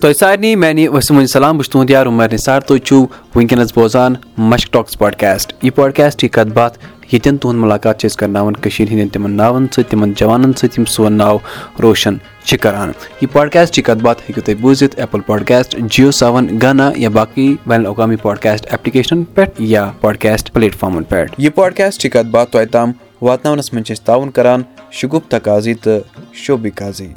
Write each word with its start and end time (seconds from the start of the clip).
تۄہہِ 0.00 0.14
سارنٕے 0.16 0.54
میانہِ 0.56 0.88
وسیٖم 0.88 1.26
سلام 1.26 1.56
بہٕ 1.56 1.64
چھُس 1.64 1.72
تُہُنٛد 1.72 1.90
یار 1.90 2.06
عُمر 2.06 2.32
نثار 2.32 2.60
تُہۍ 2.60 2.78
چھِو 2.86 2.98
وٕنکیٚنس 3.34 3.72
بوزان 3.76 4.14
مشک 4.50 4.72
ٹاکٕس 4.72 4.98
پاڈکاسٹ 4.98 5.52
یہِ 5.62 5.74
پاڈکاسٹ 5.74 6.24
یہِ 6.24 6.30
کتھ 6.32 6.52
باتھ 6.54 6.78
ییٚتٮ۪ن 7.12 7.36
تُہُنٛد 7.36 7.60
مُلاقات 7.60 7.98
چھِ 8.00 8.06
أسۍ 8.06 8.18
کرناوان 8.18 8.54
کٔشیٖر 8.54 8.88
ہٕنٛدٮ۪ن 8.88 9.08
تِمن 9.12 9.32
ناوَن 9.36 9.66
سۭتۍ 9.72 9.90
تِمن 9.90 10.12
جوانن 10.16 10.52
سۭتۍ 10.52 10.78
یِم 10.78 10.84
سون 10.94 11.12
ناو 11.18 11.36
روشن 11.82 12.14
چھِ 12.44 12.58
کران 12.62 12.92
یہِ 13.20 13.32
پاڈکاسٹ 13.32 13.78
یہِ 13.78 13.84
کتھ 13.84 14.02
باتھ 14.04 14.22
ہیٚکِو 14.28 14.40
تُہۍ 14.44 14.60
بوٗزِتھ 14.60 14.98
ایپٕل 15.00 15.20
پاڈکاسٹ 15.26 15.76
جیو 15.90 16.10
سیٚون 16.10 16.48
گانا 16.62 16.90
یا 16.96 17.08
باقٕے 17.18 17.46
بین 17.66 17.80
الاقوامی 17.80 18.16
پاڈکاسٹ 18.22 18.66
ایپلِکیشنن 18.70 19.24
پٮ۪ٹھ 19.34 19.60
یا 19.72 19.90
پاڈکاسٹ 20.00 20.52
پلیٹ 20.52 20.74
فارمن 20.74 21.04
پٮ۪ٹھ 21.04 21.34
یہِ 21.38 21.54
پاڈکاسٹ 21.54 22.04
یہِ 22.04 22.12
کتھ 22.12 22.30
باتھ 22.30 22.52
تۄہہِ 22.52 22.68
تام 22.72 22.92
واتناونس 23.22 23.72
منٛز 23.72 23.86
چھِ 23.86 23.94
أسۍ 23.96 24.04
تعاوُن 24.04 24.30
کران 24.30 24.62
شُگوٗف 24.98 25.28
تقاضی 25.30 25.74
تہٕ 25.74 26.00
شوبی 26.42 26.70
قاضی۔ 26.80 27.08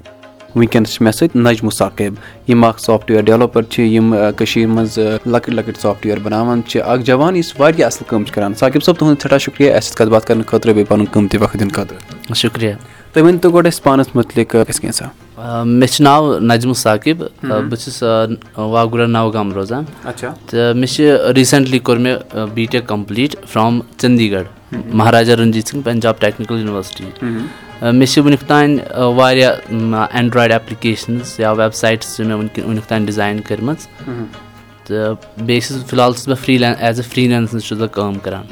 وٕنکیٚنس 0.55 0.89
چھِ 0.93 1.01
مےٚ 1.03 1.11
سۭتۍ 1.11 1.41
نجمو 1.41 1.69
ساقب 1.69 2.13
یِم 2.49 2.63
اکھ 2.63 2.81
سافٹویر 2.81 3.21
ڈیولپر 3.25 3.63
چھِ 3.63 3.83
یِم 3.95 4.15
کٔشیٖر 4.37 4.67
منٛز 4.67 4.97
لۄکٕٹۍ 4.97 5.53
لۄکٕٹۍ 5.55 5.81
سافٹویر 5.81 6.19
بناوان 6.23 6.61
چھِ۔ 6.67 6.81
اکھ 6.85 7.01
جوان 7.05 7.35
یُس 7.35 7.53
واریاہ 7.59 7.87
اَصٕل 7.87 8.05
کٲم 8.09 8.23
چھُ 8.25 8.33
کران۔ 8.35 8.53
ساقب 8.59 8.83
صٲب 8.83 8.95
تُہُنٛد 8.99 9.21
سٮ۪ٹھاہ 9.21 9.39
شُکرِیا 9.45 9.75
اَسہِ 9.75 9.89
سۭتۍ 9.89 9.97
کَتھ 9.97 10.09
باتھ 10.09 10.25
کرنہٕ 10.27 10.45
خٲطرٕ 10.47 10.73
بیٚیہِ 10.73 10.87
پَنُن 10.89 11.05
قۭمتی 11.11 11.37
وقت 11.37 11.59
دِنہٕ 11.59 11.73
خٲطرٕ۔ 11.75 12.35
شُکرِیا 12.35 12.75
تُہۍ 13.13 13.23
ؤنۍتو 13.23 13.51
گۄڈٕ 13.51 13.67
اَسہِ 13.67 13.83
پانَس 13.83 14.15
مُتعلِق 14.15 14.55
کینٛژھا؟ 14.81 15.63
مےٚ 15.65 15.89
چھُ 15.91 16.03
ناو 16.03 16.39
نجمو 16.39 16.73
ساقب 16.73 17.17
بہٕ 17.43 17.79
چھُس 17.81 18.03
واگُرا 18.57 19.05
نوگام 19.07 19.53
روزان۔ 19.53 19.83
تہٕ 20.03 20.75
مےٚ 20.75 20.93
چھِ 20.93 21.03
ریٖسنٛٹلی 21.35 21.79
کوٚر 21.79 21.97
مےٚ 21.97 22.47
B 22.53 22.65
tech 22.71 22.87
complete 22.87 23.35
from 23.47 23.79
Chandigarh 24.31 24.47
Maharaja 24.73 25.35
Ranjit 25.35 25.67
Singh 25.67 25.85
Punjab 25.85 26.19
technical 26.19 26.59
university 26.59 27.05
مےٚ 27.81 28.07
چھِ 28.07 28.21
وٕنیُک 28.23 28.47
تانۍ 28.47 28.79
واریاہ 29.15 30.05
اینڈرایڈ 30.11 30.51
ایپلِکیشنٕز 30.51 31.39
یا 31.39 31.51
ویب 31.51 31.73
سایٹٕس 31.75 32.15
چھِ 32.15 32.25
مےٚ 32.25 32.37
وٕنیُک 32.37 32.85
تانۍ 32.87 33.05
ڈِزاین 33.05 33.39
کٔرمٕژ 33.47 33.87
تہٕ 34.91 35.45
بیٚیہِ 35.45 35.63
چھُس 35.63 35.85
فِلحال 35.89 36.13
چھُس 36.13 36.27
بہٕ 36.27 36.37
فری 36.43 36.57
ایز 36.63 36.99
اےٚ 36.99 37.09
فری 37.11 37.27
لینسَس 37.27 37.63
چھُس 37.67 37.77
بہٕ 37.79 37.93
کٲم 37.93 38.13
کران۔ 38.23 38.45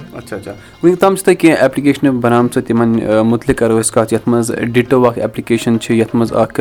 وٕنیُک 0.83 0.99
تام 0.99 1.15
چھِ 1.15 1.25
تۄہہِ 1.25 1.37
کینٛہہ 1.39 1.61
ایپلِکیشنہٕ 1.61 2.13
بَنامژٕ 2.21 2.61
تِمن 2.67 2.89
مُتعلِق 3.29 3.57
کَرو 3.59 3.79
أسۍ 3.79 3.93
کَتھ 3.93 4.13
یَتھ 4.13 4.29
منٛز 4.29 4.51
ڈِٹو 4.73 5.05
اکھ 5.07 5.19
ایپلِکیشن 5.19 5.79
چھِ 5.79 5.95
یَتھ 5.95 6.15
منٛز 6.15 6.33
اکھ 6.33 6.59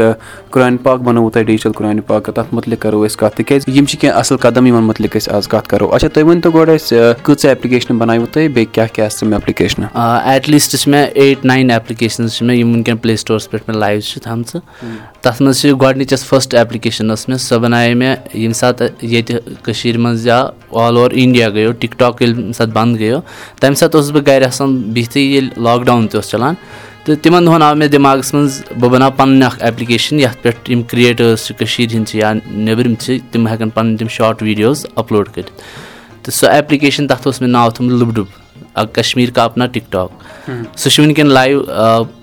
قرآنہِ 0.50 0.78
پاک 0.82 1.00
بَنووُ 1.00 1.30
تۄہہِ 1.32 1.46
ڈِجٹل 1.46 1.72
قرآنہِ 1.76 2.00
پاک 2.06 2.26
تَتھ 2.34 2.54
مُتعلِق 2.54 2.80
کَرو 2.82 3.04
أسۍ 3.06 3.16
کَتھ۔ 3.18 3.36
تِکیازِ 3.36 3.76
یِم 3.76 3.84
چھِ 3.84 3.98
کیٚنٛہہ 4.00 4.18
اَصٕل 4.20 4.36
قدم 4.42 4.66
یِمن 4.66 4.82
مُتعلِق 4.82 5.16
أسۍ 5.16 5.34
آز 5.36 5.48
کَتھ 5.48 5.68
کَرو۔ 5.68 5.88
اچھا 5.94 6.08
تُہۍ 6.08 6.24
ؤنۍ 6.24 6.40
تو 6.42 6.50
گۄڈٕ 6.50 6.74
اَسہِ 6.74 6.98
کۭژاہ 7.22 7.50
ایپلِکیشنہٕ 7.50 7.98
بَناوِو 8.00 8.26
تُہۍ 8.32 8.48
بیٚیہِ 8.48 8.74
کیاہ 8.74 8.86
کیاہ 8.92 9.06
آسہٕ 9.06 9.20
تِم 9.20 9.32
ایپلِکیشنہٕ 9.32 9.88
ایٹ 10.24 10.48
لیٖسٹ 10.48 10.76
چھِ 10.76 10.88
مےٚ 10.90 11.06
ایٹ 11.14 11.44
ناین 11.44 11.70
ایپلِکیشنٕز 11.70 12.34
چھِ 12.34 12.46
مےٚ 12.46 12.56
یِم 12.56 12.70
وٕنکیٚن 12.72 12.96
پٕلے 12.96 13.16
سٹورَس 13.16 13.50
پٮ۪ٹھ 13.50 13.64
مےٚ 13.68 13.78
لایِو 13.80 14.00
چھِ 14.00 14.22
تھامژٕ 14.22 14.60
تَتھ 15.22 15.42
منٛز 15.42 15.60
چھِ 15.60 15.72
گۄڈٕنِچ 15.80 16.12
یۄس 16.12 16.24
فٔسٹ 16.24 16.54
ایپلِکیشن 16.54 17.08
ٲس 17.08 17.28
مےٚ 17.28 17.38
سۄ 17.38 17.58
بَنایے 17.60 17.94
مےٚ 17.94 18.16
ییٚمہِ 18.34 18.54
ساتہٕ 18.54 18.88
ییٚتہِ 19.02 19.36
کٔشیٖر 19.62 19.98
منٛز 19.98 20.26
یا 20.26 20.38
آل 20.38 20.96
اوٚوَر 20.96 21.10
اِنڈیا 21.10 21.48
گٔیو 21.50 21.72
ٹِک 21.72 21.98
ٹاک 21.98 22.22
ییٚلہِ 22.22 22.38
ییٚمہِ 22.38 22.54
ساتہٕ 22.54 22.74
بنٛد 22.74 23.00
گٔیو 23.00 23.20
تَمہِ 23.60 23.76
ساتہٕ 23.76 24.00
اوسُس 24.00 24.10
بہٕ 24.12 24.26
گرِ 24.26 24.44
آسان 24.46 24.76
بِہتھٕے 24.94 25.20
ییٚلہِ 25.20 25.58
لاکڈاوُن 25.62 26.06
تہِ 26.08 26.16
اوس 26.16 26.28
چلان۔ 26.30 26.54
تہٕ 27.04 27.16
تِمن 27.22 27.46
دۄہن 27.46 27.62
آو 27.62 27.74
مےٚ 27.74 27.88
دٮ۪ماغس 27.88 28.34
منٛز 28.34 28.62
بہٕ 28.80 28.90
بَناو 28.90 29.10
پَنٕنۍ 29.16 29.46
اکھ 29.46 29.62
ایپلِکیشن 29.62 30.20
یَتھ 30.20 30.42
پٮ۪ٹھ 30.42 30.70
یِم 30.70 30.82
کِرٛییٹٲرٕس 30.82 31.46
چھِ 31.46 31.56
کٔشیٖر 31.58 31.94
ہِنٛدۍ 31.94 32.06
چھِ 32.06 32.18
یا 32.18 32.32
نیٚبرِم 32.50 32.94
چھِ 32.94 33.18
تِم 33.30 33.48
ہٮ۪کن 33.48 33.70
پَنٕنۍ 33.70 33.96
تِم 33.98 34.08
شاٹ 34.08 34.42
ویٖڈیوز 34.42 34.86
اَپلوڈ 34.94 35.28
کٔرِتھ۔ 35.28 35.50
تہٕ 36.22 36.34
سۄ 36.34 36.48
ایپلِکیشن 36.48 37.06
تَتھ 37.08 37.26
اوس 37.26 37.40
مےٚ 37.40 37.50
ناو 37.50 37.70
تھوٚمُت 37.70 38.00
لُبڈُب 38.00 38.26
کشمیٖر 38.94 39.30
کا 39.34 39.44
اپنا 39.44 39.66
ٹِک 39.72 39.92
ٹاک 39.92 40.10
سُہ 40.76 40.90
چھُ 40.90 41.02
وٕنکیٚن 41.02 41.30
لایِو 41.32 41.62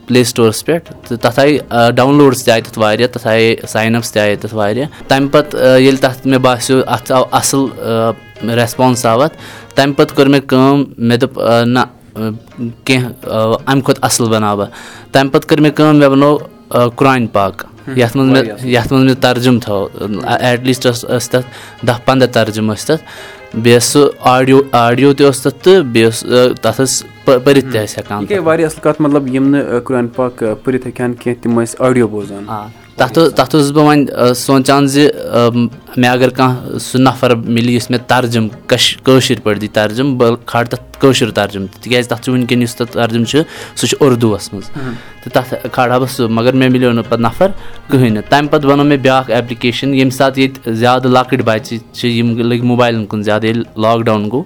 پٕلے 0.07 0.23
سٹورَس 0.23 0.63
پٮ۪ٹھ 0.65 0.91
تہٕ 1.07 1.17
تَتھ 1.21 1.39
آیہِ 1.39 1.59
ڈاوُن 1.95 2.17
لوڈٕس 2.17 2.43
تہِ 2.43 2.51
آیہِ 2.53 2.63
تَتھ 2.63 2.79
واریاہ 2.79 3.07
تَتھ 3.13 3.27
آیہِ 3.27 3.55
ساین 3.67 3.95
اَپٕس 3.95 4.11
تہِ 4.11 4.21
آیہِ 4.21 4.39
تَتھ 4.41 4.53
واریاہ 4.55 4.87
تَمہِ 5.07 5.31
پَتہٕ 5.31 5.79
ییٚلہِ 5.79 6.01
تَتھ 6.01 6.27
مےٚ 6.27 6.39
باسیٚو 6.39 6.81
اَتھ 6.87 7.11
آو 7.11 7.23
اَصٕل 7.31 8.49
ریسپانٕس 8.59 9.05
آو 9.05 9.21
اَتھ 9.21 9.37
تَمہِ 9.75 9.95
پَتہٕ 9.95 10.15
کٔر 10.15 10.27
مےٚ 10.27 10.41
کٲم 10.47 10.83
مےٚ 10.97 11.17
دوٚپ 11.17 11.39
نہ 11.65 11.79
کینٛہہ 12.85 13.09
اَمہِ 13.65 13.83
کھۄتہٕ 13.83 14.03
اَصٕل 14.05 14.29
بَناو 14.29 14.57
بہٕ 14.57 14.69
تَمہِ 15.11 15.31
پَتہٕ 15.31 15.49
کٔر 15.49 15.61
مےٚ 15.61 15.71
کٲم 15.75 15.97
مےٚ 15.99 16.09
بَنوو 16.09 16.89
قرآنہِ 16.95 17.31
پاک 17.33 17.65
یَتھ 17.95 18.17
منٛز 18.17 18.31
مےٚ 18.31 18.65
یَتھ 18.65 18.93
منٛز 18.93 19.05
مےٚ 19.05 19.21
ترجُم 19.21 19.59
تھوٚو 19.59 19.87
ایٹ 20.39 20.63
لیٖسٹ 20.63 20.87
ٲسۍ 20.87 21.29
تَتھ 21.31 21.85
دہ 21.87 21.97
پنٛداہ 22.05 22.27
ترجُم 22.33 22.71
ٲسۍ 22.73 22.85
تَتھ. 22.87 23.03
بیٚیہِ 23.53 23.79
ٲس 23.79 23.85
سُہ 23.85 24.09
آڈیو 24.19 24.59
آڈیو 24.71 25.13
تہِ 25.13 25.25
اوس 25.25 25.41
تَتھ 25.41 25.63
تہٕ 25.63 25.83
بیٚیہِ 25.83 26.05
اوس 26.05 26.19
تَتھ 26.61 26.81
ٲس 26.81 27.03
پٔرِتھ 27.25 27.71
تہِ 27.71 27.83
ٲسۍ 27.83 27.97
ہٮ۪کان 27.97 28.39
واریاہ 28.45 28.67
اَصٕل 28.67 28.81
کَتھ 28.83 29.01
مطلب 29.01 29.35
یِم 29.35 29.47
نہٕ 29.49 29.79
قرآن 29.85 30.07
پاک 30.15 30.43
پٔرِتھ 30.63 30.85
ہیٚکہِ 30.85 31.05
ہن 31.05 31.13
کیٚنٛہہ 31.13 31.43
تِم 31.43 31.61
ٲسۍ 31.61 31.75
آڈیو 31.79 32.07
بوزان. 32.07 32.49
آ 32.49 32.65
تَتھ 32.97 33.19
تَتھ 33.35 33.55
اوسُس 33.55 33.71
بہٕ 33.71 33.85
وۄنۍ 33.85 34.33
سونٛچان 34.35 34.87
زِ 34.87 35.07
مےٚ 35.97 36.11
اگر 36.11 36.29
کانٛہہ 36.29 36.77
سُہ 36.77 36.99
نَفر 37.01 37.35
مِلہِ 37.35 37.73
یُس 37.73 37.89
مےٚ 37.89 37.99
ترجُم 38.07 38.47
کٔش 38.67 38.97
کٲشِر 39.03 39.39
پٲٹھۍ 39.43 39.61
دی 39.61 39.67
ترجُم 39.67 40.17
بہٕ 40.17 40.35
کھالہٕ 40.45 40.69
تَتھ 40.69 40.94
کٲشُر 40.99 41.31
ترجُم 41.31 41.65
تِکیازِ 41.81 42.07
تَتھ 42.07 42.21
چھُ 42.21 42.33
وٕنکیٚن 42.33 42.61
یُس 42.61 42.75
تَتھ 42.75 42.91
ترجُم 42.91 43.23
چھُ 43.23 43.41
سُہ 43.75 43.87
چھُ 43.87 43.97
اُردوٗوَس 43.99 44.53
منٛز۔ 44.53 44.69
تہٕ 45.23 45.33
تَتھ 45.33 45.67
کھالہٕ 45.71 45.91
ہا 45.91 45.97
بہٕ 45.97 46.09
سُہ 46.09 46.27
مگر 46.29 46.53
مےٚ 46.53 46.69
مِلیو 46.69 46.91
نہٕ 46.91 47.03
پَتہٕ 47.03 47.19
نَفر 47.19 47.47
کٕہٕنۍ 47.89 48.11
نہٕ۔ 48.11 48.23
تَمہِ 48.29 48.49
پَتہٕ 48.51 48.69
بَنوو 48.69 48.85
مےٚ 48.85 48.97
بیٛاکھ 48.97 49.31
ایپلِکیشَن 49.31 49.93
ییٚمہِ 49.93 50.13
ساتہٕ 50.13 50.39
ییٚتہِ 50.39 50.73
زیادٕ 50.73 51.05
لۄکٕٹۍ 51.05 51.43
بَچہِ 51.45 51.77
چھِ 51.93 52.09
یِم 52.09 52.37
لٔگۍ 52.37 52.63
موبایلَن 52.63 53.05
کُن 53.05 53.23
زیادٕ 53.23 53.43
ییٚلہِ 53.43 53.63
لاکڈاوُن 53.77 54.29
گوٚو۔ 54.31 54.43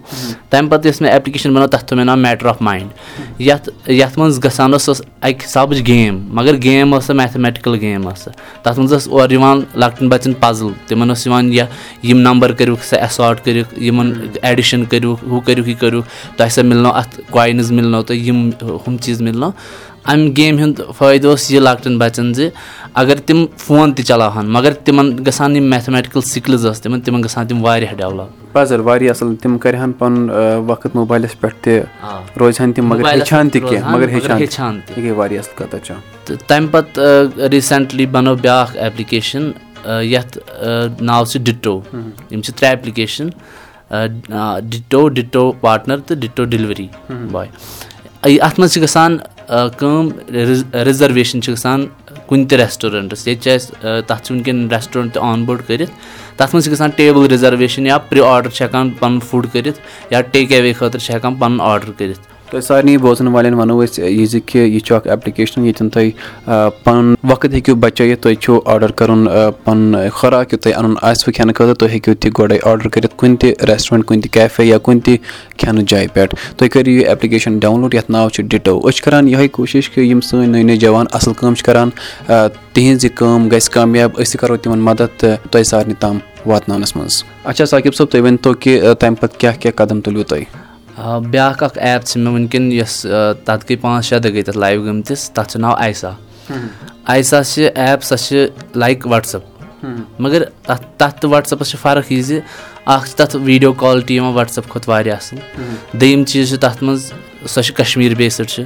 تَمہِ 0.49 0.69
پَتہٕ 0.71 0.85
یۄس 0.85 1.01
مےٚ 1.01 1.11
ایپلِکیشَن 1.11 1.53
بَنٲو 1.53 1.67
تَتھ 1.67 1.85
تھوٚو 1.85 1.95
مےٚ 1.95 2.05
ناو 2.05 2.17
میٹَر 2.17 2.45
آف 2.45 2.61
مایِنٛڈ 2.61 3.41
یَتھ 3.41 3.69
یَتھ 3.91 4.19
منٛز 4.19 4.43
گژھان 4.43 4.71
ٲس 4.71 4.83
سۄ 4.83 4.93
اَکہِ 5.21 5.45
حِسابٕچ 5.45 5.87
گیم 5.87 6.27
مگر 6.33 6.55
گیم 6.63 6.95
ٲس 6.95 7.05
سۄ 7.05 7.15
میتھمیٹِکَل 7.15 7.75
گیم 7.81 8.09
ٲس۔ 8.09 8.19
سۄ 8.23 8.31
تَتھ 8.63 8.79
منٛز 8.79 8.93
ٲس 8.93 9.07
اورٕ 9.07 9.31
یِوان 9.31 9.61
لۄکٹٮ۪ن 9.75 10.09
بَچَن 10.09 10.33
پَزٕل 10.33 10.71
تِمَن 10.87 11.09
اوس 11.09 11.27
یِوان 11.27 11.53
یا 11.53 11.65
یِم 12.03 12.19
نمبر 12.19 12.51
کٔرِوُکھ 12.51 12.85
سا 12.85 12.97
ایساٹ 12.97 13.45
کٔرِکھ 13.45 13.83
یِمَن 13.83 14.13
ایڈِشَن 14.41 14.85
کٔرِوُکھ 14.85 15.23
ہُہ 15.29 15.39
کٔرِکھ 15.45 15.69
یہِ 15.69 15.79
کٔرِو 15.79 16.01
تۄہہِ 16.39 16.51
سا 16.51 16.61
مِلنو 16.71 16.91
اَتھ 16.99 17.19
کوینٕز 17.29 17.71
مِلنو 17.77 18.01
تۄہہِ 18.07 18.27
یِم 18.27 18.49
ہُم 18.87 18.97
چیٖز 19.03 19.21
مِلنو. 19.21 19.49
اَمہِ 20.11 20.35
گیمہِ 20.37 20.61
ہُنٛد 20.61 20.79
فٲیدٕ 20.97 21.25
اوس 21.29 21.49
یہِ 21.51 21.61
لۄکٹٮ۪ن 21.61 21.97
بَچَن 21.99 22.33
زِ 22.33 22.47
اگر 23.01 23.17
تِم 23.25 23.45
فون 23.57 23.93
تہِ 23.93 24.05
چلاوہن 24.05 24.49
مگر 24.55 24.73
تِمن 24.85 25.07
گژھان 25.27 25.55
یِم 25.55 25.69
میتھمیٹِکَل 25.69 26.21
سِکلٕز 26.21 26.65
ٲسۍ 26.65 26.81
تِمن 26.83 27.01
تِمن 27.05 27.23
گژھان 27.23 27.47
تِم 27.47 27.63
واریاہ 27.65 27.93
ڈیولَپ 27.97 28.53
پَزر 28.53 28.79
واریاہ 28.87 29.13
اَصٕل 29.13 29.35
تِم 29.41 29.57
کَرِہن 29.63 29.91
پَنُن 29.99 30.29
وقت 30.67 30.95
موبایلَس 30.95 31.39
پٮ۪ٹھ 31.39 31.55
تہِ 31.63 31.79
روزہن 32.39 32.73
تِم 32.73 32.87
مگر 32.89 33.05
ہیٚچھان 33.13 33.49
تہِ 33.49 33.69
کینٛہہ 33.69 33.95
مگر 33.95 34.09
ہیٚچھان 34.09 34.79
تہِ۔ 34.85 35.03
گٔے 35.03 35.11
واریاہ 35.11 35.43
اَصٕل 35.43 35.57
کَتھ 35.57 35.91
تہٕ 36.25 36.47
تَمہِ 36.47 36.71
پَتہٕ 36.71 37.49
ریٖسنٛٹلی 37.51 38.05
بَنٲو 38.05 38.35
بیٛاکھ 38.41 38.77
ایپلِکیشَن 38.77 39.51
یَتھ 39.85 40.37
ناو 41.01 41.25
چھُ 41.25 41.39
ڈِٹو 41.43 41.79
یِم 42.31 42.41
چھِ 42.41 42.53
ترٛےٚ 42.53 42.75
ایپلِکیشَن 42.75 43.29
ڈِٹو 43.91 45.07
ڈِٹو 45.09 45.51
پاٹنَر 45.61 45.97
تہٕ 46.07 46.17
ڈِٹو 46.19 46.43
ڈِلؤری 46.51 46.87
باے 47.31 47.47
اَتھ 48.23 48.59
منٛز 48.59 48.73
چھِ 48.73 48.81
گژھان 48.83 49.17
کٲم 49.77 50.09
رِزٔرویشَن 50.87 51.41
چھِ 51.41 51.53
گژھان 51.53 51.85
کُنہِ 52.27 52.47
تہِ 52.49 52.57
ریسٹورنٛٹَس 52.59 53.27
ییٚتہِ 53.27 53.43
چھِ 53.43 53.53
اَسہِ 53.55 54.01
تَتھ 54.07 54.23
چھِ 54.23 54.31
وٕنکیٚن 54.33 54.67
ریسٹورنٛٹ 54.71 55.13
تہِ 55.13 55.23
آن 55.23 55.45
بوڑ 55.45 55.57
کٔرِتھ 55.67 55.91
تَتھ 56.37 56.55
منٛز 56.55 56.63
چھِ 56.65 56.71
گژھان 56.73 56.89
ٹیبٕل 56.97 57.25
رِزٔرویشَن 57.31 57.87
یا 57.87 57.97
پرٛی 57.97 58.21
آرڈَر 58.25 58.49
چھِ 58.49 58.63
ہٮ۪کان 58.65 58.89
پَنُن 58.99 59.19
فُڈ 59.29 59.47
کٔرِتھ 59.53 59.79
یا 60.11 60.21
ٹیک 60.31 60.51
اَوے 60.53 60.73
خٲطرٕ 60.73 61.01
چھِ 61.01 61.13
ہٮ۪کان 61.13 61.35
پَنُن 61.35 61.61
آرڈَر 61.61 61.91
کٔرِتھ 61.97 62.27
تۄہہِ 62.51 62.63
سارنٕے 62.63 62.97
بوزَن 62.97 63.27
والٮ۪ن 63.27 63.53
وَنو 63.53 63.83
أسۍ 63.83 64.03
یہِ 64.03 64.27
زِ 64.29 64.39
کہِ 64.45 64.61
یہِ 64.61 64.79
چھُ 64.85 64.95
اکھ 64.95 65.07
ایپلِکیشن 65.07 65.65
ییٚتٮ۪ن 65.65 65.89
تُہۍ 65.89 66.09
پَنُن 66.83 67.13
وقت 67.29 67.53
ہیٚکِو 67.53 67.75
بَچٲیِتھ 67.75 68.21
تُہۍ 68.21 68.35
چھِو 68.41 68.59
آرڈر 68.73 68.91
کَرُن 68.99 69.27
پَنُن 69.63 70.09
خۄراک 70.13 70.53
یُتھ 70.53 70.63
تۄہہِ 70.63 70.75
اَنُن 70.77 70.95
آسوٕ 71.01 71.33
کھٮ۪نہٕ 71.33 71.55
خٲطرٕ 71.55 71.75
تُہۍ 71.79 71.89
ہیٚکِو 71.89 72.13
تہِ 72.21 72.31
گۄڈَے 72.39 72.57
آرڈر 72.69 72.87
کٔرِتھ 72.93 73.15
کُنہِ 73.19 73.37
تہِ 73.39 73.53
ریسٹورنٛٹ 73.69 74.05
کُنہِ 74.07 74.21
تہِ 74.23 74.31
کیفے 74.33 74.63
یا 74.65 74.77
کُنہِ 74.85 75.01
تہِ 75.05 75.17
کھٮ۪نہٕ 75.57 75.85
جایہِ 75.87 76.07
پٮ۪ٹھ۔ 76.13 76.35
تُہۍ 76.57 76.69
کٔرِو 76.73 76.91
یہِ 76.91 77.07
ایپلِکیشن 77.07 77.57
ڈاوُن 77.59 77.81
لوڈ 77.81 77.93
یَتھ 77.93 78.11
ناو 78.11 78.29
چھُ 78.29 78.43
ڈِٹو۔ 78.49 78.79
أسۍ 78.79 78.91
چھِ 78.95 79.03
کران 79.05 79.27
یِہوے 79.29 79.47
کوٗشِش 79.47 79.89
کہِ 79.89 80.03
یِم 80.09 80.21
سٲنۍ 80.21 80.47
نٔے 80.47 80.63
نٔے 80.63 80.75
جوان 80.83 81.05
اَصٕل 81.11 81.33
کٲم 81.39 81.53
چھِ 81.53 81.65
کران 81.65 81.89
تِہنٛز 82.73 83.05
یہِ 83.05 83.15
کٲم 83.15 83.47
گژھِ 83.51 83.69
کامیاب 83.73 84.19
أسۍ 84.21 84.31
تہِ 84.31 84.39
کرو 84.39 84.57
تِمن 84.57 84.79
مدد 84.79 85.19
تہٕ 85.19 85.37
تۄہہِ 85.51 85.65
سارنٕے 85.65 85.95
تام 85.99 86.17
واتناونَس 86.45 86.95
منٛز۔ 86.95 87.23
اچھا 87.43 87.65
ساقب 87.65 87.95
صٲب 87.95 88.09
تُہۍ 88.11 88.21
ؤنۍ 88.21 88.37
تو 88.41 88.53
کہِ 88.53 88.81
تَمہِ 88.99 89.19
پَتہٕ 89.19 89.39
کیاہ 89.39 89.55
کیاہ 89.59 89.77
قدم 89.77 90.01
تُلِو 90.01 90.23
تُہۍ 90.23 90.43
بیٛاکھ 91.31 91.63
اکھ 91.63 91.77
ایپ 91.77 92.05
چھِ 92.05 92.21
مےٚ 92.21 92.33
وٕنکیٚن 92.33 92.71
یۄس 92.71 93.05
تَتھ 93.45 93.65
گٔے 93.65 93.75
پانٛژھ 93.81 94.05
شےٚ 94.05 94.19
دۄہ 94.23 94.31
گٔے 94.33 94.41
تَتھ 94.41 94.57
لایِو 94.57 94.83
گٔمتِس 94.85 95.29
تَتھ 95.31 95.49
چھُ 95.51 95.59
ناو 95.59 95.73
آیسا. 95.85 96.11
آیسا 97.13 97.43
چھِ 97.43 97.67
ایپ 97.75 98.03
سۄ 98.03 98.17
چھِ 98.25 98.45
لایِک 98.75 99.07
وَٹسایپ 99.11 99.85
مگر 100.19 100.43
تَتھ 100.67 100.85
تَتھ 100.97 101.21
تہٕ 101.21 101.31
وَٹسایپَس 101.31 101.69
چھِ 101.69 101.79
فرق 101.81 102.11
یہِ 102.11 102.23
زِ 102.23 102.39
اکھ 102.85 103.05
چھِ 103.07 103.15
تَتھ 103.17 103.35
ویٖڈیو 103.35 103.73
کالٹی 103.83 104.15
یِوان 104.15 104.33
وَٹسایپ 104.33 104.69
کھۄتہٕ 104.71 104.89
واریاہ 104.89 105.15
اَصٕل۔ 105.15 105.37
دوٚیِم 105.99 106.23
چیٖز 106.25 106.49
چھُ 106.49 106.57
تَتھ 106.59 106.83
منٛز 106.83 107.11
سۄ 107.47 107.61
چھِ 107.63 107.73
کَشمیٖر 107.75 108.15
بیسٕڈ 108.17 108.47
چھِ۔ 108.49 108.63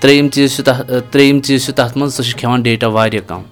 ترٛیٚیِم 0.00 0.28
چیٖز 0.28 0.56
چھُ 0.56 0.64
تَتھ 0.64 0.92
ترٛیٚیِم 1.10 1.40
چیٖز 1.40 1.64
چھُ 1.64 1.74
تَتھ 1.74 1.98
منٛز 1.98 2.14
سُہ 2.14 2.22
چھِ 2.22 2.38
کھٮ۪وان 2.38 2.62
ڈیٹا 2.62 2.86
واریاہ 2.96 3.28
کَم۔ 3.28 3.42